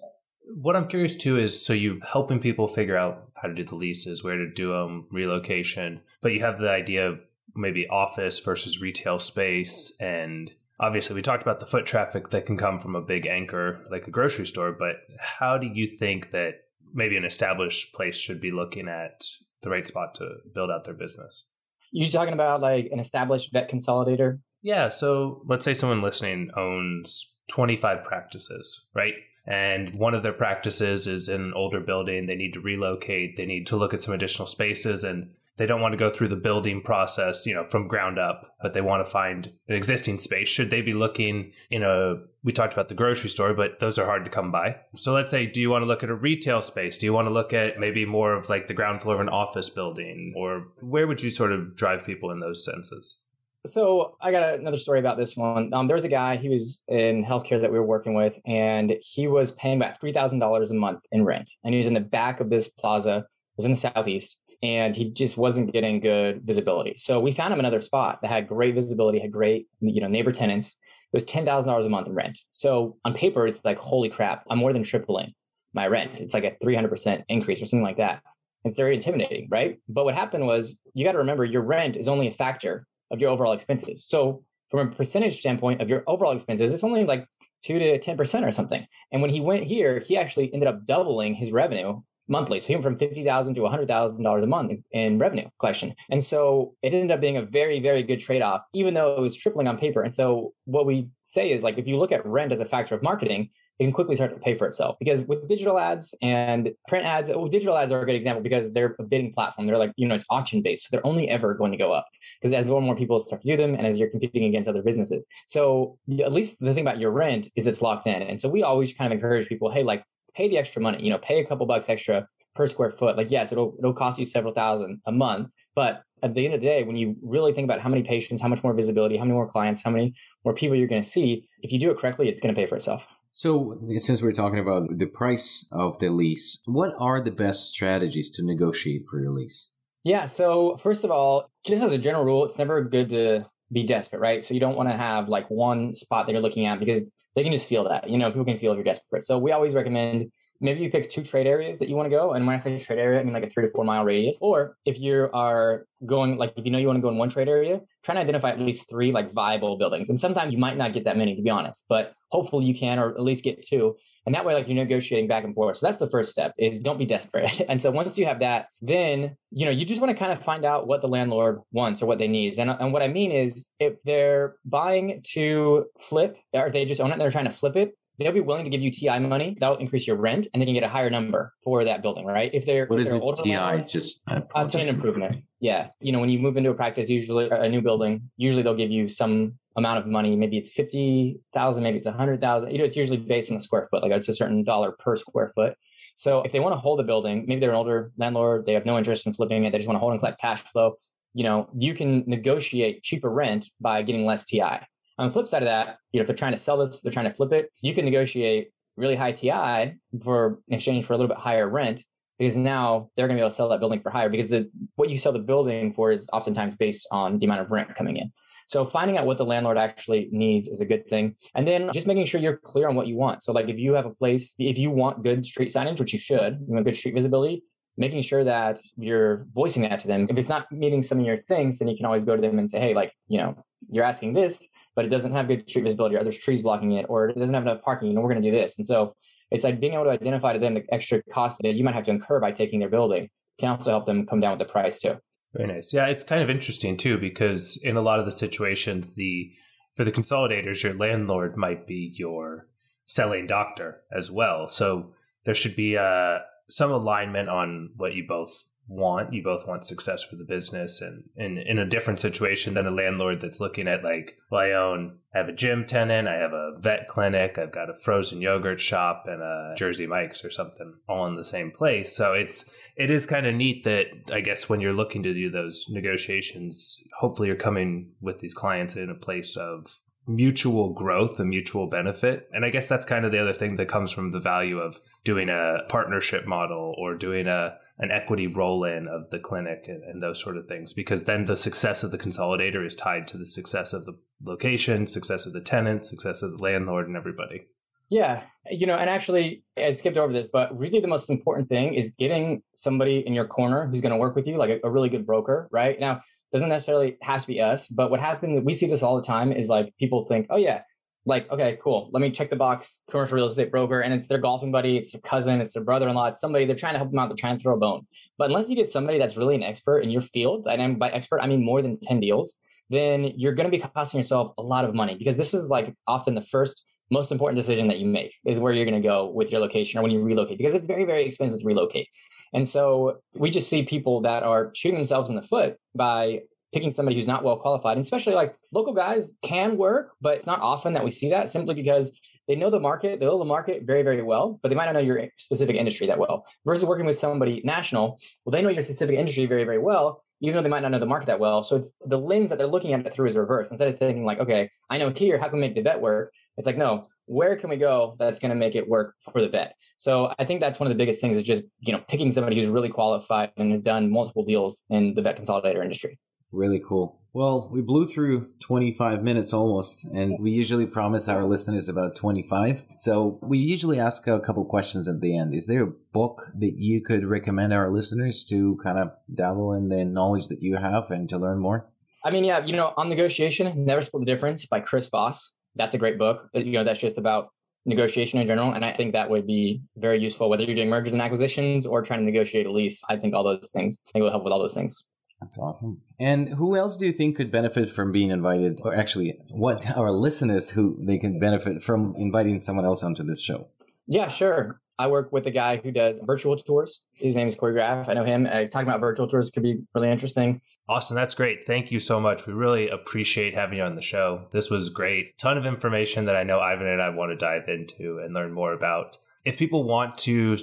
What 0.56 0.76
I'm 0.76 0.90
curious 0.90 1.16
too 1.16 1.40
is 1.40 1.66
so 1.66 1.72
you're 1.72 2.04
helping 2.04 2.40
people 2.40 2.68
figure 2.68 2.98
out 2.98 3.30
how 3.36 3.48
to 3.48 3.54
do 3.54 3.64
the 3.64 3.76
leases, 3.76 4.24
where 4.24 4.36
to 4.36 4.52
do 4.52 4.74
them, 4.74 5.08
relocation, 5.10 6.02
but 6.22 6.34
you 6.34 6.42
have 6.42 6.60
the 6.60 6.70
idea 6.70 7.08
of 7.08 7.20
maybe 7.56 7.88
office 7.88 8.40
versus 8.40 8.82
retail 8.82 9.20
space 9.20 9.96
and 10.02 10.52
obviously 10.80 11.16
we 11.16 11.22
talked 11.22 11.44
about 11.44 11.60
the 11.60 11.66
foot 11.66 11.86
traffic 11.86 12.30
that 12.30 12.46
can 12.46 12.58
come 12.58 12.80
from 12.80 12.96
a 12.96 13.02
big 13.02 13.26
anchor 13.26 13.86
like 13.92 14.08
a 14.08 14.12
grocery 14.12 14.46
store 14.46 14.72
but 14.72 14.96
how 15.20 15.58
do 15.58 15.68
you 15.68 15.88
think 15.88 16.32
that 16.32 16.56
maybe 16.94 17.18
an 17.18 17.26
established 17.26 17.94
place 17.94 18.16
should 18.16 18.40
be 18.40 18.52
looking 18.52 18.88
at 18.88 19.26
the 19.62 19.70
right 19.70 19.88
spot 19.88 20.14
to 20.16 20.30
build 20.54 20.70
out 20.70 20.84
their 20.84 20.94
business? 20.94 21.48
You 21.92 22.10
talking 22.10 22.34
about 22.34 22.62
like 22.62 22.90
an 22.92 23.00
established 23.00 23.52
vet 23.54 23.70
consolidator? 23.70 24.40
Yeah 24.62 24.90
so 24.90 25.42
let's 25.48 25.66
say 25.66 25.74
someone 25.74 26.02
listening 26.02 26.52
owns 26.56 27.30
25 27.50 28.04
practices 28.04 28.88
right? 28.94 29.14
And 29.46 29.94
one 29.96 30.14
of 30.14 30.24
their 30.24 30.34
practices 30.34 31.06
is 31.06 31.28
in 31.28 31.42
an 31.42 31.54
older 31.54 31.82
building. 31.82 32.26
They 32.26 32.36
need 32.36 32.54
to 32.54 32.62
relocate. 32.62 33.36
They 33.36 33.46
need 33.46 33.68
to 33.68 33.76
look 33.76 33.94
at 33.94 34.02
some 34.02 34.14
additional 34.14 34.48
spaces. 34.48 35.04
And 35.04 35.32
they 35.58 35.66
don't 35.66 35.82
want 35.82 35.94
to 35.94 35.98
go 35.98 36.10
through 36.10 36.30
the 36.30 36.36
building 36.36 36.82
process, 36.82 37.46
you 37.46 37.54
know, 37.54 37.66
from 37.66 37.88
ground 37.88 38.18
up, 38.18 38.56
but 38.62 38.74
they 38.74 38.82
want 38.82 39.06
to 39.06 39.10
find 39.10 39.52
an 39.68 39.76
existing 39.76 40.18
space. 40.18 40.48
Should 40.48 40.72
they 40.72 40.82
be 40.82 40.94
looking 40.94 41.52
in 41.70 41.84
a 41.84 42.16
we 42.44 42.52
talked 42.52 42.74
about 42.74 42.90
the 42.90 42.96
grocery 42.96 43.30
store, 43.30 43.54
but 43.54 43.80
those 43.80 43.98
are 43.98 44.06
hard 44.06 44.26
to 44.26 44.32
come 44.32 44.52
by. 44.52 44.76
So 44.98 45.14
let's 45.14 45.32
say, 45.32 45.46
do 45.46 45.62
you 45.62 45.70
want 45.70 45.84
to 45.84 45.86
look 45.86 46.04
at 46.04 46.10
a 46.10 46.16
retail 46.16 46.62
space? 46.62 46.98
Do 46.98 47.06
you 47.06 47.14
want 47.14 47.28
to 47.28 47.34
look 47.34 47.54
at 47.54 47.80
maybe 47.80 48.06
more 48.06 48.34
of 48.34 48.50
like 48.50 48.68
the 48.68 48.74
ground 48.74 49.02
floor 49.02 49.16
of 49.16 49.22
an 49.22 49.30
office 49.30 49.70
building? 49.70 50.34
Or 50.36 50.68
where 50.82 51.08
would 51.08 51.24
you 51.24 51.30
sort 51.30 51.54
of 51.54 51.76
drive 51.78 52.06
people 52.06 52.32
in 52.32 52.42
those 52.42 52.66
senses? 52.66 53.24
So 53.66 54.18
I 54.20 54.32
got 54.32 54.56
another 54.56 54.78
story 54.78 55.00
about 55.00 55.18
this 55.18 55.38
one. 55.38 55.74
Um, 55.74 55.88
there 55.88 55.96
was 55.96 56.04
a 56.04 56.10
guy, 56.10 56.36
he 56.36 56.50
was 56.50 56.84
in 56.90 57.24
healthcare 57.24 57.62
that 57.62 57.72
we 57.72 57.80
were 57.80 57.86
working 57.86 58.14
with, 58.14 58.38
and 58.46 58.96
he 59.00 59.28
was 59.28 59.54
paying 59.54 59.78
about 59.78 60.02
$3,000 60.02 60.70
a 60.70 60.74
month 60.74 61.00
in 61.14 61.24
rent. 61.24 61.50
And 61.64 61.74
he 61.74 61.78
was 61.78 61.88
in 61.88 61.94
the 61.94 62.02
back 62.02 62.42
of 62.42 62.50
this 62.50 62.68
plaza, 62.68 63.20
it 63.20 63.58
was 63.58 63.66
in 63.66 63.72
the 63.72 63.78
Southeast 63.78 64.38
and 64.64 64.96
he 64.96 65.12
just 65.12 65.38
wasn't 65.38 65.74
getting 65.74 66.00
good 66.00 66.42
visibility. 66.44 66.96
So 66.98 67.20
we 67.20 67.34
found 67.34 67.54
him 67.54 67.60
another 67.60 67.82
spot 67.82 68.20
that 68.22 68.30
had 68.30 68.48
great 68.48 68.74
visibility, 68.74 69.20
had 69.20 69.32
great, 69.32 69.68
you 69.82 70.02
know, 70.02 70.08
neighbor 70.08 70.32
tenants. 70.32 70.70
It 71.12 71.18
was 71.18 71.26
ten 71.26 71.46
thousand 71.46 71.70
dollars 71.70 71.86
a 71.86 71.90
month 71.90 72.08
in 72.08 72.14
rent. 72.14 72.40
So 72.52 72.98
on 73.06 73.14
paper, 73.14 73.46
it's 73.46 73.64
like 73.64 73.78
holy 73.78 74.10
crap, 74.10 74.46
I'm 74.50 74.58
more 74.58 74.74
than 74.74 74.82
tripling 74.82 75.34
my 75.74 75.86
rent. 75.88 76.12
It's 76.16 76.34
like 76.34 76.46
a 76.46 76.54
three 76.62 76.74
hundred 76.74 76.90
percent 76.90 77.26
increase 77.28 77.62
or 77.62 77.66
something 77.66 77.84
like 77.84 77.98
that. 77.98 78.22
It's 78.64 78.78
very 78.78 78.96
intimidating, 78.96 79.50
right? 79.52 79.80
But 79.90 80.06
what 80.06 80.16
happened 80.16 80.48
was 80.48 80.80
you 80.94 81.04
got 81.04 81.12
to 81.12 81.18
remember 81.18 81.44
your 81.44 81.62
rent 81.62 81.98
is 81.98 82.08
only 82.08 82.30
a 82.30 82.34
factor 82.34 82.88
of 83.12 83.20
your 83.20 83.30
overall 83.30 83.52
expenses. 83.52 84.06
So 84.06 84.46
from 84.72 84.88
a 84.88 84.96
percentage 84.96 85.40
standpoint 85.40 85.82
of 85.82 85.90
your 85.90 86.04
overall 86.08 86.34
expenses, 86.34 86.74
it's 86.74 86.86
only 86.86 87.04
like 87.04 87.28
two 87.64 87.78
to 87.80 88.00
ten 88.00 88.16
percent 88.16 88.46
or 88.46 88.52
something. 88.52 88.88
And 89.12 89.22
when 89.22 89.30
he 89.30 89.42
went 89.42 89.66
here, 89.66 90.00
he 90.00 90.18
actually 90.18 90.54
ended 90.54 90.70
up 90.70 90.88
doubling 90.88 91.36
his 91.36 91.52
revenue 91.52 92.02
monthly. 92.28 92.60
So 92.60 92.68
he 92.68 92.76
went 92.76 92.84
from 92.84 92.98
fifty 92.98 93.24
thousand 93.24 93.56
to 93.56 93.66
hundred 93.68 93.88
thousand 93.88 94.24
dollars 94.24 94.44
a 94.44 94.48
month 94.48 94.72
in, 94.92 95.20
revenue 95.20 95.48
collection, 95.60 95.94
and 96.10 96.24
so 96.24 96.76
it 96.82 96.94
ended 96.94 97.12
up 97.12 97.22
being 97.22 97.38
a 97.38 97.42
very, 97.42 97.80
very 97.80 98.04
good 98.04 98.20
trade 98.20 98.42
off, 98.42 98.62
even 98.74 98.94
though 98.94 99.16
it 99.16 99.22
was 99.22 99.36
tripling 99.36 99.68
on 99.68 99.78
paper. 99.78 100.02
And 100.02 100.14
so 100.14 100.54
what 100.66 100.86
we 100.86 101.10
say 101.24 101.52
is 101.52 101.64
like 101.64 101.78
if 101.78 101.88
you 101.88 101.98
look 101.98 102.12
at 102.12 102.26
rent 102.26 102.52
as 102.52 102.60
a 102.60 102.66
factor 102.66 102.96
of 102.96 103.04
marketing, 103.04 103.50
it 103.80 103.86
can 103.86 103.94
quickly 103.94 104.16
start 104.16 104.32
to 104.32 104.38
pay 104.38 104.56
for 104.56 104.68
itself 104.68 104.98
because 105.00 105.24
with 105.24 105.48
digital 105.50 105.80
ads 105.80 106.14
and 106.22 106.72
print 106.88 107.06
ads, 107.06 107.30
well, 107.30 107.48
digital 107.48 107.76
ads 107.76 107.92
are 107.92 108.02
a 108.02 108.06
good 108.06 108.16
example 108.16 108.44
because 108.44 108.72
they're 108.72 108.96
a 109.00 109.04
bidding 109.04 109.34
platform. 109.34 109.68
They're 109.68 109.78
like 109.78 109.92
you 109.96 110.08
know 110.08 110.16
it's 110.16 110.26
auction 110.30 110.62
based, 110.62 110.84
so 110.84 110.90
they're 110.92 111.06
only 111.06 111.28
ever 111.30 111.54
going 111.54 111.72
to 111.72 111.78
go 111.78 111.92
up 111.92 112.08
because 112.40 112.54
as 112.54 112.66
more 112.66 112.78
and 112.78 112.86
more 112.86 112.96
people 112.96 113.20
start 113.20 113.42
to 113.42 113.48
do 113.48 113.58
them, 113.58 113.74
and 113.74 113.88
as 113.88 113.98
you're 113.98 114.10
competing 114.10 114.46
against 114.46 114.70
other 114.70 114.84
businesses, 114.84 115.28
so 115.48 115.98
at 116.20 116.32
least 116.32 116.60
the 116.60 116.74
thing 116.74 116.84
about 116.84 117.00
your 117.00 117.12
rent 117.12 117.50
is 117.56 117.66
it's 117.68 117.82
locked 117.82 118.08
in. 118.08 118.22
And 118.22 118.40
so 118.40 118.48
we 118.48 118.64
always 118.64 118.94
kind 118.94 119.12
of 119.12 119.18
encourage 119.18 119.48
people, 119.48 119.72
hey, 119.72 119.84
like 119.84 120.04
pay 120.36 120.50
the 120.50 120.58
extra 120.58 120.82
money, 120.82 121.04
you 121.04 121.10
know, 121.10 121.18
pay 121.20 121.40
a 121.40 121.46
couple 121.46 121.66
bucks 121.66 121.90
extra 121.90 122.28
per 122.56 122.68
square 122.68 122.92
foot. 122.92 123.18
Like, 123.18 123.32
yes, 123.32 123.52
it'll 123.52 123.76
it'll 123.80 123.94
cost 123.94 124.20
you 124.20 124.26
several 124.26 124.54
thousand 124.54 125.02
a 125.06 125.12
month, 125.12 125.50
but 125.76 126.04
at 126.24 126.34
the 126.34 126.46
end 126.46 126.54
of 126.54 126.62
the 126.62 126.68
day, 126.68 126.84
when 126.84 126.96
you 126.96 127.16
really 127.22 127.54
think 127.54 127.66
about 127.66 127.82
how 127.82 127.90
many 127.90 128.02
patients, 128.02 128.42
how 128.42 128.48
much 128.48 128.64
more 128.64 128.74
visibility, 128.74 129.18
how 129.18 129.26
many 129.26 129.34
more 129.34 129.48
clients, 129.48 129.84
how 129.84 129.92
many 129.92 130.14
more 130.46 130.54
people 130.54 130.76
you're 130.76 130.88
going 130.88 131.02
to 131.02 131.08
see, 131.08 131.46
if 131.62 131.72
you 131.72 131.80
do 131.80 131.92
it 131.92 131.98
correctly, 131.98 132.30
it's 132.30 132.40
going 132.40 132.56
to 132.56 132.60
pay 132.60 132.66
for 132.66 132.76
itself. 132.76 133.06
So, 133.34 133.80
since 133.98 134.22
we're 134.22 134.32
talking 134.32 134.60
about 134.60 134.98
the 134.98 135.08
price 135.08 135.68
of 135.72 136.00
the 136.00 136.10
lease, 136.10 136.62
what 136.66 136.94
are 137.00 137.20
the 137.20 137.32
best 137.32 137.68
strategies 137.68 138.30
to 138.32 138.46
negotiate 138.46 139.06
for 139.10 139.20
your 139.20 139.32
lease? 139.32 139.70
Yeah. 140.04 140.26
So, 140.26 140.78
first 140.78 141.04
of 141.04 141.12
all, 141.12 141.50
just 141.66 141.84
as 141.84 141.92
a 141.92 141.98
general 141.98 142.24
rule, 142.24 142.46
it's 142.46 142.58
never 142.58 142.84
good 142.84 143.10
to 143.10 143.46
be 143.72 143.84
desperate, 143.84 144.20
right? 144.20 144.44
So, 144.44 144.54
you 144.54 144.60
don't 144.60 144.78
want 144.78 144.90
to 144.90 144.96
have 144.96 145.30
like 145.30 145.50
one 145.50 145.94
spot 145.94 146.28
that 146.28 146.32
you're 146.32 146.42
looking 146.42 146.68
at 146.68 146.80
because 146.80 147.12
they 147.36 147.44
can 147.44 147.52
just 147.52 147.68
feel 147.68 147.88
that. 147.90 148.10
You 148.10 148.18
know, 148.18 148.30
people 148.30 148.46
can 148.46 148.60
feel 148.60 148.72
if 148.72 148.78
you're 148.78 148.84
desperate. 148.84 149.24
So, 149.24 149.38
we 149.38 149.52
always 149.52 149.74
recommend 149.74 150.32
maybe 150.64 150.80
you 150.80 150.90
pick 150.90 151.10
two 151.12 151.24
trade 151.24 151.46
areas 151.46 151.78
that 151.80 151.90
you 151.90 151.96
want 151.96 152.06
to 152.06 152.10
go. 152.10 152.34
And 152.34 152.48
when 152.48 152.56
I 152.56 152.58
say 152.58 152.80
trade 152.80 152.98
area, 152.98 153.20
I 153.20 153.24
mean 153.24 153.34
like 153.34 153.44
a 153.44 153.50
three 153.50 153.66
to 153.66 153.70
four 153.70 153.84
mile 153.84 154.06
radius. 154.06 154.38
Or 154.42 154.78
if 154.86 154.98
you 154.98 155.30
are 155.34 155.86
going, 156.06 156.38
like 156.38 156.54
if 156.56 156.66
you 156.66 156.72
know 156.72 156.78
you 156.78 156.88
want 156.88 156.98
to 156.98 157.02
go 157.02 157.10
in 157.10 157.18
one 157.18 157.30
trade 157.30 157.50
area, 157.50 157.82
try 158.04 158.16
to 158.16 158.22
identify 158.22 158.50
at 158.52 158.60
least 158.60 158.90
three 158.90 159.12
like 159.12 159.34
viable 159.34 159.78
buildings. 159.78 160.10
And 160.10 160.20
sometimes 160.20 160.54
you 160.54 160.58
might 160.58 160.78
not 160.78 160.94
get 160.94 161.04
that 161.04 161.18
many, 161.18 161.36
to 161.36 161.42
be 161.42 161.50
honest, 161.50 161.86
but 161.90 162.14
hopefully 162.30 162.66
you 162.66 162.74
can, 162.74 162.98
or 162.98 163.10
at 163.10 163.22
least 163.22 163.44
get 163.44 163.62
two. 163.62 163.98
And 164.26 164.36
that 164.36 164.46
way, 164.46 164.54
like 164.54 164.68
you're 164.68 164.76
negotiating 164.76 165.28
back 165.28 165.44
and 165.44 165.54
forth. 165.54 165.78
So 165.78 165.88
that's 165.88 165.98
the 165.98 166.10
first 166.10 166.32
step 166.32 166.54
is 166.58 166.80
don't 166.80 166.98
be 166.98 167.06
desperate. 167.06 167.62
and 167.70 167.82
so 167.82 167.92
once 167.92 168.18
you 168.18 168.26
have 168.26 168.40
that, 168.40 168.68
then, 168.82 169.36
you 169.52 169.66
know, 169.66 169.72
you 169.72 169.86
just 169.86 170.02
want 170.02 170.12
to 170.12 170.18
kind 170.18 170.32
of 170.32 170.44
find 170.44 170.66
out 170.66 170.88
what 170.88 171.02
the 171.02 171.08
landlord 171.08 171.60
wants 171.72 172.02
or 172.02 172.06
what 172.06 172.20
they 172.20 172.28
need. 172.28 172.58
And, 172.58 172.70
and 172.70 172.94
what 172.94 173.02
I 173.02 173.08
mean 173.08 173.32
is 173.32 173.72
if 173.80 173.94
they're 174.06 174.56
buying 174.66 175.22
to 175.34 175.86
flip 176.00 176.38
or 176.54 176.72
they 176.72 176.86
just 176.86 177.02
own 177.02 177.10
it 177.10 177.14
and 177.14 177.22
they're 177.22 177.32
trying 177.32 177.46
to 177.46 177.52
flip 177.52 177.76
it, 177.76 177.98
they'll 178.20 178.32
be 178.32 178.42
willing 178.42 178.64
to 178.64 178.70
give 178.70 178.82
you 178.82 178.92
TI 178.92 179.20
money. 179.20 179.58
That'll 179.60 179.78
increase 179.78 180.06
your 180.08 180.18
rent, 180.18 180.48
and 180.54 180.62
they 180.62 180.66
can 180.66 180.74
get 180.74 180.84
a 180.84 180.90
higher 180.90 181.10
number 181.10 181.54
for 181.64 181.84
that 181.86 182.02
building, 182.02 182.26
right? 182.26 182.52
If 182.54 182.66
they're 182.66 182.86
what 182.86 183.00
if 183.00 183.08
is 183.08 183.14
the 183.14 183.20
TI? 183.44 183.58
landlord, 183.58 183.90
Just 183.90 184.22
uh, 184.28 184.68
tenant 184.68 184.90
improvement. 184.90 185.44
Yeah, 185.60 185.88
you 186.00 186.12
know, 186.12 186.20
when 186.20 186.30
you 186.30 186.40
move 186.40 186.58
into 186.58 186.70
a 186.70 186.74
practice, 186.74 187.10
usually 187.10 187.50
a 187.50 187.70
new 187.70 187.82
building, 187.82 188.30
usually 188.38 188.64
they'll 188.64 188.76
give 188.76 188.92
you 188.92 189.10
some 189.10 189.58
amount 189.76 190.00
of 190.00 190.08
money. 190.08 190.36
Maybe 190.36 190.58
it's 190.58 190.72
fifty 190.72 191.40
thousand, 191.54 191.84
maybe 191.84 191.98
it's 191.98 192.08
a 192.08 192.12
hundred 192.12 192.42
thousand. 192.42 192.72
You 192.72 192.80
know, 192.80 192.86
it's 192.86 192.98
usually 192.98 193.18
based 193.18 193.52
on 193.52 193.58
the 193.58 193.64
square 193.64 193.86
foot. 193.90 194.04
Like 194.04 194.12
it's 194.12 194.30
a 194.30 194.36
certain 194.36 194.64
dollar 194.64 194.92
per 194.92 195.16
square 195.16 195.50
foot. 195.50 195.76
So 196.16 196.42
if 196.44 196.52
they 196.52 196.60
want 196.60 196.74
to 196.74 196.80
hold 196.80 197.00
a 197.00 197.04
building, 197.04 197.46
maybe 197.48 197.60
they're 197.60 197.72
an 197.72 197.76
older 197.76 198.12
landlord, 198.18 198.66
they 198.66 198.74
have 198.74 198.86
no 198.86 198.98
interest 198.98 199.26
in 199.26 199.34
flipping 199.34 199.66
it, 199.66 199.72
they 199.72 199.78
just 199.78 199.88
want 199.88 199.96
to 199.96 200.00
hold 200.00 200.12
and 200.12 200.20
collect 200.20 200.40
cash 200.40 200.62
flow. 200.62 200.98
You 201.34 201.44
know, 201.44 201.70
you 201.76 201.94
can 201.94 202.24
negotiate 202.28 203.02
cheaper 203.02 203.30
rent 203.30 203.70
by 203.82 204.04
getting 204.04 204.26
less 204.26 204.46
TI. 204.46 204.80
On 205.18 205.28
the 205.28 205.32
flip 205.32 205.48
side 205.48 205.64
of 205.64 205.68
that, 205.68 205.98
you 206.12 206.20
know, 206.20 206.22
if 206.22 206.28
they're 206.28 206.36
trying 206.36 206.52
to 206.52 206.58
sell 206.58 206.78
this, 206.78 207.02
they're 207.02 207.12
trying 207.12 207.30
to 207.30 207.34
flip 207.34 207.52
it, 207.52 207.72
you 207.82 207.94
can 207.94 208.06
negotiate 208.06 208.72
really 208.96 209.16
high 209.16 209.32
TI 209.32 209.96
for 210.24 210.60
in 210.68 210.76
exchange 210.76 211.06
for 211.06 211.14
a 211.14 211.18
little 211.18 211.34
bit 211.34 211.38
higher 211.38 211.68
rent 211.68 212.04
because 212.38 212.56
now 212.56 213.10
they're 213.16 213.28
going 213.28 213.38
to 213.38 213.42
be 213.42 213.44
able 213.44 213.50
to 213.50 213.56
sell 213.56 213.70
that 213.70 213.80
building 213.80 214.02
for 214.02 214.10
higher 214.10 214.30
because 214.30 214.50
the 214.50 214.70
what 214.96 215.10
you 215.10 215.18
sell 215.18 215.32
the 215.32 215.40
building 215.40 215.94
for 215.94 216.12
is 216.12 216.30
oftentimes 216.34 216.76
based 216.76 217.08
on 217.12 217.40
the 217.40 217.46
amount 217.46 217.62
of 217.62 217.72
rent 217.72 217.94
coming 217.96 218.18
in. 218.18 218.32
So 218.66 218.86
finding 218.86 219.18
out 219.18 219.26
what 219.26 219.38
the 219.38 219.46
landlord 219.46 219.78
actually 219.78 220.30
needs 220.32 220.68
is 220.68 220.82
a 220.82 220.86
good 220.86 221.08
thing. 221.08 221.36
And 221.56 221.68
then 221.68 221.92
just 221.94 222.08
making 222.08 222.26
sure 222.26 222.40
you're 222.42 222.58
clear 222.58 222.88
on 222.88 222.96
what 222.96 223.08
you 223.08 223.16
want. 223.16 223.44
So 223.44 223.52
like 223.52 223.70
if 223.70 223.78
you 223.78 223.94
have 223.94 224.06
a 224.06 224.14
place, 224.14 224.56
if 224.60 224.78
you 224.78 224.90
want 224.90 225.24
good 225.24 225.46
street 225.46 225.70
signage, 225.70 226.00
which 226.00 226.14
you 226.14 226.20
should, 226.20 226.60
you 226.68 226.74
want 226.74 226.86
good 226.86 226.96
street 226.96 227.14
visibility, 227.14 227.64
making 227.98 228.22
sure 228.22 228.44
that 228.44 228.80
you're 228.98 229.46
voicing 229.54 229.84
that 229.84 230.00
to 230.02 230.08
them. 230.08 230.28
If 230.30 230.38
it's 230.38 230.50
not 230.50 230.72
meeting 230.72 231.02
some 231.02 231.20
of 231.20 231.26
your 231.26 231.38
things, 231.38 231.80
then 231.80 231.88
you 231.88 231.96
can 231.96 232.06
always 232.06 232.24
go 232.24 232.36
to 232.36 232.42
them 232.42 232.58
and 232.58 232.70
say, 232.70 232.80
hey, 232.80 232.94
like, 232.94 233.14
you 233.28 233.38
know, 233.38 233.56
you're 233.92 234.06
asking 234.06 234.34
this, 234.34 234.68
but 234.96 235.06
it 235.06 235.10
doesn't 235.10 235.32
have 235.32 235.48
good 235.48 235.70
street 235.70 235.84
visibility 235.84 236.16
or 236.16 236.24
there's 236.24 236.38
trees 236.38 236.64
blocking 236.64 236.94
it 236.94 237.06
or 237.10 237.30
it 237.30 237.38
doesn't 237.38 237.54
have 237.54 237.64
enough 237.64 237.82
parking, 237.82 238.10
you 238.10 238.16
know, 238.16 238.22
we're 238.22 238.32
going 238.32 238.42
to 238.42 238.52
do 238.52 238.56
this. 238.56 238.78
And 238.78 238.88
so 238.88 239.16
it's 239.52 239.64
like 239.64 239.80
being 239.80 239.94
able 239.94 240.06
to 240.06 240.10
identify 240.10 240.54
to 240.54 240.60
them 240.60 240.74
the 240.74 240.84
extra 240.92 241.22
cost 241.32 241.60
that 241.62 241.74
you 241.76 241.84
might 241.84 241.94
have 241.94 242.06
to 242.06 242.12
incur 242.12 242.40
by 242.40 242.52
taking 242.52 242.80
their 242.80 242.90
building 242.90 243.30
can 243.60 243.70
also 243.70 243.92
help 243.92 244.06
them 244.08 244.26
come 244.26 244.40
down 244.40 244.58
with 244.58 244.68
the 244.68 244.72
price 244.72 245.00
too. 245.00 245.18
Very 245.54 245.72
nice. 245.72 245.94
Yeah, 245.94 246.08
it's 246.08 246.24
kind 246.24 246.42
of 246.42 246.50
interesting 246.50 246.98
too 246.98 247.18
because 247.18 247.78
in 247.84 247.96
a 247.96 248.02
lot 248.02 248.20
of 248.20 248.26
the 248.26 248.32
situations, 248.32 249.14
the 249.14 249.52
for 249.94 250.04
the 250.04 250.12
consolidators, 250.12 250.82
your 250.82 250.96
landlord 250.96 251.56
might 251.56 251.86
be 251.86 252.14
your 252.16 252.68
selling 253.06 253.46
doctor 253.46 254.02
as 254.12 254.32
well. 254.32 254.68
So 254.68 255.14
there 255.46 255.54
should 255.54 255.76
be 255.76 255.98
uh, 255.98 256.40
some 256.70 256.92
alignment 256.92 257.50
on 257.50 257.92
what 257.96 258.16
you 258.16 258.26
both 258.28 258.66
want. 258.88 259.34
You 259.34 259.44
both 259.44 259.68
want 259.68 259.86
success 259.86 260.24
for 260.24 260.36
the 260.36 260.44
business, 260.44 261.02
and, 261.02 261.24
and 261.38 261.58
in 261.58 261.80
a 261.80 261.86
different 261.86 262.20
situation 262.20 262.74
than 262.74 262.86
a 262.86 262.92
landlord 262.92 263.42
that's 263.42 263.60
looking 263.60 263.88
at 263.88 264.04
like, 264.04 264.38
well, 264.52 264.62
I 264.62 264.72
own, 264.72 265.20
I 265.34 265.40
have 265.40 265.50
a 265.50 265.54
gym 265.54 265.86
tenant, 265.86 266.28
I 266.28 266.36
have 266.36 266.54
a 266.54 266.74
vet 266.80 267.08
clinic, 267.08 267.58
I've 267.58 267.72
got 267.72 267.90
a 267.90 267.96
frozen 267.96 268.42
yogurt 268.42 268.80
shop, 268.80 269.24
and 269.28 269.42
a 269.42 269.74
Jersey 269.78 270.08
Mike's 270.08 270.44
or 270.44 270.50
something 270.50 270.96
all 271.08 271.28
in 271.28 271.36
the 271.36 271.46
same 271.46 271.72
place. 271.72 272.16
So 272.16 272.34
it's 272.34 272.70
it 272.96 273.10
is 273.10 273.26
kind 273.26 273.48
of 273.48 273.56
neat 273.56 273.84
that 273.86 274.08
I 274.32 274.42
guess 274.42 274.70
when 274.70 274.82
you're 274.82 274.94
looking 274.94 275.24
to 275.24 275.34
do 275.34 275.50
those 275.50 275.86
negotiations, 275.90 277.02
hopefully 277.20 277.48
you're 277.48 277.58
coming 277.58 278.12
with 278.22 278.40
these 278.40 278.54
clients 278.54 278.96
in 278.96 279.10
a 279.10 279.16
place 279.16 279.56
of 279.58 280.00
mutual 280.28 280.94
growth 280.94 281.40
and 281.40 281.50
mutual 281.50 281.88
benefit. 281.88 282.50
And 282.54 282.64
I 282.64 282.70
guess 282.70 282.88
that's 282.88 283.06
kind 283.06 283.26
of 283.26 283.32
the 283.32 283.40
other 283.40 283.54
thing 283.54 283.76
that 283.76 283.90
comes 283.90 284.12
from 284.12 284.32
the 284.32 284.40
value 284.40 284.80
of 284.80 285.00
doing 285.24 285.50
a 285.50 285.80
partnership 285.90 286.46
model 286.46 286.96
or 286.98 287.16
doing 287.16 287.48
a 287.48 287.78
an 288.04 288.12
equity 288.12 288.48
roll 288.48 288.84
in 288.84 289.08
of 289.08 289.30
the 289.30 289.40
clinic 289.40 289.86
and, 289.88 290.04
and 290.04 290.22
those 290.22 290.42
sort 290.42 290.58
of 290.58 290.68
things 290.68 290.94
because 290.94 291.24
then 291.24 291.46
the 291.46 291.56
success 291.56 292.04
of 292.04 292.12
the 292.12 292.18
consolidator 292.18 292.86
is 292.86 292.96
tied 292.96 293.26
to 293.30 293.38
the 293.38 293.46
success 293.46 293.94
of 293.94 294.06
the 294.06 294.14
location, 294.44 295.08
success 295.08 295.46
of 295.46 295.54
the 295.54 295.62
tenant, 295.62 296.04
success 296.04 296.44
of 296.44 296.52
the 296.52 296.58
landlord 296.58 297.08
and 297.08 297.16
everybody. 297.16 297.66
Yeah, 298.10 298.44
you 298.70 298.86
know, 298.86 298.96
and 298.96 299.10
actually, 299.10 299.64
I 299.78 299.94
skipped 299.94 300.18
over 300.18 300.34
this, 300.34 300.48
but 300.52 300.78
really 300.78 301.00
the 301.00 301.08
most 301.08 301.30
important 301.30 301.70
thing 301.70 301.94
is 301.94 302.12
getting 302.12 302.62
somebody 302.76 303.24
in 303.26 303.34
your 303.34 303.48
corner 303.48 303.88
who's 303.88 304.02
going 304.02 304.12
to 304.12 304.18
work 304.18 304.36
with 304.36 304.48
you, 304.48 304.58
like 304.58 304.70
a, 304.70 304.88
a 304.88 304.92
really 304.92 305.08
good 305.08 305.26
broker, 305.26 305.70
right? 305.72 305.98
Now, 305.98 306.22
doesn't 306.52 306.70
necessarily 306.70 307.18
have 307.22 307.42
to 307.42 307.48
be 307.48 307.62
us, 307.62 307.88
but 307.88 308.12
what 308.12 308.20
happens, 308.20 308.64
we 308.66 308.74
see 308.74 308.88
this 308.88 309.02
all 309.02 309.16
the 309.16 309.24
time 309.24 309.54
is 309.54 309.70
like 309.70 309.96
people 309.98 310.26
think, 310.26 310.48
oh 310.50 310.58
yeah, 310.58 310.82
like, 311.26 311.50
okay, 311.52 311.78
cool. 311.82 312.10
Let 312.12 312.22
me 312.22 312.32
check 312.32 312.50
the 312.50 312.56
box, 312.56 313.04
commercial 313.10 313.36
real 313.36 313.48
estate 313.48 313.72
broker, 313.72 314.02
and 314.02 314.14
it's 314.14 314.28
their 314.28 314.38
golfing 314.38 314.72
buddy, 314.72 314.98
it's 314.98 315.14
their 315.14 315.22
cousin, 315.22 315.62
it's 315.62 315.74
their 315.74 315.84
brother-in-law, 315.84 316.28
it's 316.28 316.42
somebody, 316.42 316.66
they're 316.66 316.76
trying 316.76 316.94
to 316.94 317.00
help 317.00 317.12
them 317.12 317.20
out, 317.20 317.30
they're 317.30 317.38
trying 317.38 317.58
to 317.58 317.64
throw 317.64 317.76
a 317.76 317.78
bone. 317.78 318.06
But 318.38 318.50
unless 318.50 318.70
you 318.70 318.76
get 318.76 318.90
somebody 318.90 319.20
that's 319.20 319.38
really 319.38 319.56
an 319.56 319.64
expert 319.64 320.00
in 320.00 320.10
your 320.10 320.22
field, 320.22 320.68
and 320.70 321.00
by 321.00 321.10
expert, 321.10 321.40
I 321.40 321.48
mean 321.48 321.64
more 321.64 321.82
than 321.82 322.00
10 322.00 322.20
deals, 322.20 322.60
then 322.90 323.32
you're 323.38 323.54
going 323.54 323.70
to 323.70 323.76
be 323.76 323.82
costing 323.82 324.20
yourself 324.20 324.54
a 324.58 324.62
lot 324.62 324.86
of 324.86 324.94
money 324.94 325.16
because 325.18 325.38
this 325.38 325.54
is 325.54 325.70
like 325.70 325.94
often 326.08 326.36
the 326.36 326.44
first 326.44 326.84
most 327.12 327.32
important 327.32 327.56
decision 327.56 327.88
that 327.88 328.00
you 328.00 328.06
make 328.06 328.34
is 328.46 328.60
where 328.60 328.74
you're 328.74 328.86
going 328.86 329.02
to 329.02 329.08
go 329.08 329.28
with 329.28 329.52
your 329.52 329.62
location 329.62 330.00
or 330.00 330.04
when 330.04 330.12
you 330.12 330.22
relocate 330.22 330.58
because 330.58 330.74
it's 330.74 330.88
very 330.88 331.06
very 331.06 331.26
expensive 331.26 331.60
to 331.60 331.66
relocate 331.66 332.08
and 332.54 332.68
so 332.68 333.18
we 333.36 333.50
just 333.50 333.70
see 333.70 333.84
people 333.84 334.22
that 334.22 334.44
are 334.44 334.72
shooting 334.74 334.98
themselves 334.98 335.30
in 335.30 335.36
the 335.36 335.42
foot 335.42 335.76
by 335.94 336.40
picking 336.74 336.92
somebody 336.92 337.16
who's 337.16 337.28
not 337.28 337.44
well 337.44 337.58
qualified 337.58 337.98
and 337.98 338.04
especially 338.04 338.34
like 338.34 338.56
local 338.72 338.94
guys 338.94 339.38
can 339.44 339.78
work 339.78 340.12
but 340.22 340.36
it's 340.36 340.46
not 340.46 340.60
often 340.60 340.94
that 340.94 341.04
we 341.04 341.12
see 341.12 341.30
that 341.30 341.50
simply 341.50 341.76
because 341.76 342.12
they 342.48 342.56
know 342.56 342.70
the 342.70 342.80
market 342.80 343.20
they 343.20 343.26
know 343.26 343.40
the 343.40 343.46
market 343.46 343.84
very 343.84 344.04
very 344.04 344.22
well 344.22 344.60
but 344.62 344.70
they 344.70 344.76
might 344.76 344.86
not 344.86 344.94
know 344.94 345.00
your 345.00 345.28
specific 345.38 345.76
industry 345.76 346.08
that 346.08 346.18
well 346.18 346.46
versus 346.66 346.86
working 346.86 347.06
with 347.06 347.18
somebody 347.18 347.62
national 347.64 348.20
well 348.46 348.52
they 348.52 348.62
know 348.62 348.70
your 348.70 348.84
specific 348.84 349.18
industry 349.18 349.46
very 349.46 349.64
very 349.64 349.80
well 349.80 350.24
even 350.44 350.56
though 350.56 350.62
they 350.62 350.70
might 350.70 350.82
not 350.82 350.92
know 350.92 351.00
the 351.00 351.06
market 351.06 351.28
that 351.28 351.40
well. 351.40 351.64
So 351.64 351.78
it's 351.78 351.98
the 352.06 352.18
lens 352.20 352.50
that 352.50 352.58
they're 352.58 352.68
looking 352.68 352.94
at 352.94 353.08
it 353.08 353.14
through 353.14 353.28
is 353.28 353.38
reverse. 353.38 353.72
Instead 353.72 353.88
of 353.88 353.98
thinking 353.98 354.26
like, 354.26 354.40
okay, 354.40 354.70
I 354.90 354.98
know 354.98 355.10
here, 355.10 355.40
how 355.40 355.48
can 355.48 355.56
we 355.56 355.62
make 355.62 355.74
the 355.74 355.82
vet 355.82 356.02
work? 356.02 356.34
It's 356.58 356.68
like, 356.68 356.78
no, 356.78 357.08
where 357.28 357.56
can 357.56 357.70
we 357.70 357.78
go 357.78 358.18
that's 358.20 358.40
going 358.40 358.50
to 358.50 358.56
make 358.56 358.76
it 358.76 358.88
work 358.88 359.16
for 359.32 359.42
the 359.42 359.48
vet? 359.48 359.76
So 359.96 360.34
I 360.38 360.44
think 360.44 360.60
that's 360.60 360.82
one 360.82 360.88
of 360.88 360.96
the 360.96 361.02
biggest 361.02 361.22
things 361.22 361.38
is 361.38 361.44
just, 361.44 361.64
you 361.80 361.94
know, 361.94 362.04
picking 362.10 362.30
somebody 362.34 362.60
who's 362.60 362.68
really 362.68 362.90
qualified 362.90 363.52
and 363.56 363.72
has 363.72 363.80
done 363.80 364.12
multiple 364.12 364.44
deals 364.44 364.84
in 364.90 365.14
the 365.14 365.22
vet 365.22 365.42
consolidator 365.42 365.82
industry. 365.82 366.20
Really 366.54 366.80
cool. 366.80 367.20
Well, 367.34 367.68
we 367.74 367.82
blew 367.82 368.06
through 368.06 368.50
25 368.60 369.24
minutes 369.24 369.54
almost, 369.54 370.06
and 370.14 370.38
we 370.40 370.52
usually 370.52 370.86
promise 370.86 371.28
our 371.28 371.44
listeners 371.44 371.90
about 371.90 372.16
25. 372.16 372.86
So 372.98 373.40
we 373.42 373.58
usually 373.58 374.00
ask 374.00 374.28
a 374.28 374.40
couple 374.40 374.64
questions 374.66 375.08
at 375.08 375.20
the 375.20 375.36
end. 375.36 375.56
Is 375.56 375.66
there 375.66 375.84
a 375.84 375.92
book 376.14 376.52
that 376.60 376.74
you 376.78 377.02
could 377.02 377.26
recommend 377.26 377.74
our 377.74 377.90
listeners 377.90 378.46
to 378.52 378.78
kind 378.84 379.00
of 379.00 379.14
dabble 379.34 379.74
in 379.74 379.90
the 379.90 380.06
knowledge 380.06 380.48
that 380.50 380.62
you 380.62 380.76
have 380.76 381.10
and 381.10 381.28
to 381.30 381.40
learn 381.40 381.58
more? 381.58 381.90
I 382.24 382.30
mean, 382.30 382.44
yeah, 382.44 382.64
you 382.64 382.76
know, 382.76 382.94
on 382.98 383.10
negotiation, 383.10 383.84
Never 383.84 384.04
Split 384.04 384.22
the 384.26 384.32
Difference 384.32 384.68
by 384.68 384.80
Chris 384.80 385.10
Voss. 385.10 385.56
That's 385.76 385.96
a 385.96 385.98
great 385.98 386.20
book. 386.20 386.50
You 386.54 386.74
know, 386.74 386.84
that's 386.84 387.00
just 387.00 387.18
about 387.18 387.48
negotiation 387.88 388.40
in 388.40 388.46
general. 388.46 388.72
And 388.74 388.86
I 388.86 388.94
think 388.94 389.14
that 389.14 389.32
would 389.32 389.48
be 389.48 389.82
very 389.98 390.22
useful, 390.22 390.52
whether 390.52 390.64
you're 390.64 390.76
doing 390.76 390.90
mergers 390.90 391.14
and 391.14 391.22
acquisitions 391.22 391.88
or 391.88 392.04
trying 392.04 392.20
to 392.20 392.26
negotiate 392.26 392.68
a 392.68 392.72
lease. 392.72 393.02
I 393.10 393.18
think 393.18 393.34
all 393.34 393.44
those 393.44 393.72
things, 393.74 393.98
I 394.08 394.12
think 394.12 394.22
will 394.22 394.30
help 394.30 394.44
with 394.44 394.54
all 394.54 394.60
those 394.60 394.76
things. 394.76 395.04
That's 395.44 395.58
awesome. 395.58 396.02
And 396.20 396.48
who 396.54 396.78
else 396.78 396.96
do 396.96 397.06
you 397.06 397.12
think 397.12 397.36
could 397.36 397.52
benefit 397.52 397.90
from 397.90 398.14
being 398.14 398.30
invited, 398.30 398.80
or 398.82 398.96
actually, 398.96 399.38
what 399.50 399.86
our 399.98 400.10
listeners 400.10 400.70
who 400.70 400.98
they 401.02 401.18
can 401.18 401.38
benefit 401.38 401.84
from 401.84 402.16
inviting 402.18 402.60
someone 402.60 402.86
else 402.86 403.04
onto 403.04 403.24
this 403.24 403.42
show? 403.42 403.68
Yeah, 404.08 404.30
sure. 404.30 404.80
I 404.98 405.08
work 405.08 405.34
with 405.34 405.46
a 405.46 405.52
guy 405.52 405.78
who 405.78 405.92
does 405.92 406.22
virtual 406.24 406.56
tours. 406.56 407.04
His 407.12 407.36
name 407.36 407.48
is 407.48 407.56
Corey 407.56 407.74
Graff. 407.74 408.08
I 408.08 408.14
know 408.14 408.24
him. 408.24 408.46
Uh, 408.46 408.66
talking 408.66 408.88
about 408.88 409.02
virtual 409.02 409.28
tours 409.28 409.52
could 409.52 409.64
be 409.64 409.82
really 409.94 410.10
interesting. 410.10 410.62
Austin, 410.88 411.16
that's 411.16 411.36
great. 411.36 411.66
Thank 411.66 411.92
you 411.92 412.00
so 412.00 412.22
much. 412.22 412.48
We 412.48 412.54
really 412.54 412.88
appreciate 412.88 413.54
having 413.54 413.80
you 413.80 413.84
on 413.84 413.96
the 413.96 414.02
show. 414.02 414.48
This 414.52 414.70
was 414.70 414.88
great. 414.90 415.38
Ton 415.40 415.58
of 415.58 415.66
information 415.66 416.26
that 416.26 416.38
I 416.38 416.44
know 416.44 416.62
Ivan 416.62 416.88
and 416.88 417.02
I 417.02 417.10
want 417.10 417.32
to 417.32 417.36
dive 417.36 417.68
into 417.68 418.20
and 418.20 418.34
learn 418.34 418.54
more 418.54 418.72
about. 418.72 419.18
If 419.44 419.58
people 419.58 419.84
want 419.84 420.18
to 420.20 420.58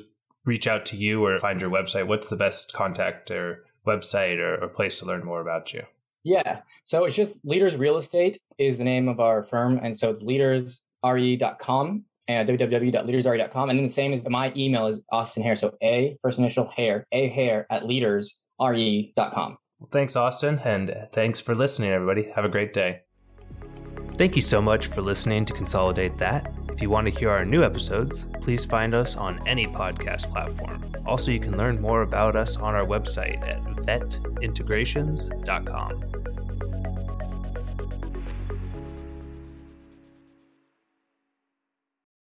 reach 0.46 0.66
out 0.66 0.86
to 0.86 0.96
you 0.96 1.22
or 1.22 1.38
find 1.38 1.60
your 1.60 1.70
website, 1.70 2.06
what's 2.06 2.28
the 2.28 2.36
best 2.36 2.72
contact 2.72 3.30
or 3.30 3.64
website 3.86 4.38
or, 4.38 4.62
or 4.62 4.68
place 4.68 4.98
to 5.00 5.06
learn 5.06 5.24
more 5.24 5.40
about 5.40 5.72
you? 5.72 5.82
Yeah. 6.22 6.60
So 6.84 7.04
it's 7.04 7.16
just 7.16 7.44
Leaders 7.44 7.76
Real 7.76 7.96
Estate 7.96 8.38
is 8.58 8.78
the 8.78 8.84
name 8.84 9.08
of 9.08 9.20
our 9.20 9.42
firm. 9.42 9.80
And 9.82 9.96
so 9.96 10.10
it's 10.10 10.22
leadersre.com 10.22 12.04
and 12.28 12.48
www.leadersre.com. 12.48 13.70
And 13.70 13.78
then 13.78 13.86
the 13.86 13.92
same 13.92 14.12
as 14.12 14.28
my 14.28 14.52
email 14.56 14.86
is 14.86 15.02
Austin 15.10 15.42
Hare. 15.42 15.56
So 15.56 15.74
A, 15.82 16.16
first 16.22 16.38
initial 16.38 16.68
hair, 16.68 17.06
A 17.12 17.28
hair 17.28 17.66
at 17.70 17.84
leadersre.com. 17.84 19.58
Well, 19.80 19.88
thanks, 19.90 20.14
Austin. 20.14 20.60
And 20.64 21.08
thanks 21.12 21.40
for 21.40 21.54
listening, 21.54 21.90
everybody. 21.90 22.30
Have 22.30 22.44
a 22.44 22.50
great 22.50 22.74
day. 22.74 23.00
Thank 24.14 24.36
you 24.36 24.42
so 24.42 24.60
much 24.60 24.88
for 24.88 25.00
listening 25.00 25.46
to 25.46 25.54
Consolidate 25.54 26.18
That. 26.18 26.52
If 26.68 26.82
you 26.82 26.90
want 26.90 27.06
to 27.06 27.18
hear 27.18 27.30
our 27.30 27.46
new 27.46 27.64
episodes, 27.64 28.26
please 28.42 28.66
find 28.66 28.94
us 28.94 29.16
on 29.16 29.40
any 29.48 29.66
podcast 29.66 30.30
platform. 30.30 30.84
Also, 31.06 31.30
you 31.30 31.40
can 31.40 31.56
learn 31.56 31.80
more 31.80 32.02
about 32.02 32.36
us 32.36 32.58
on 32.58 32.74
our 32.74 32.84
website 32.84 33.40
at 33.48 33.69
vetintegrations.com. 33.84 36.19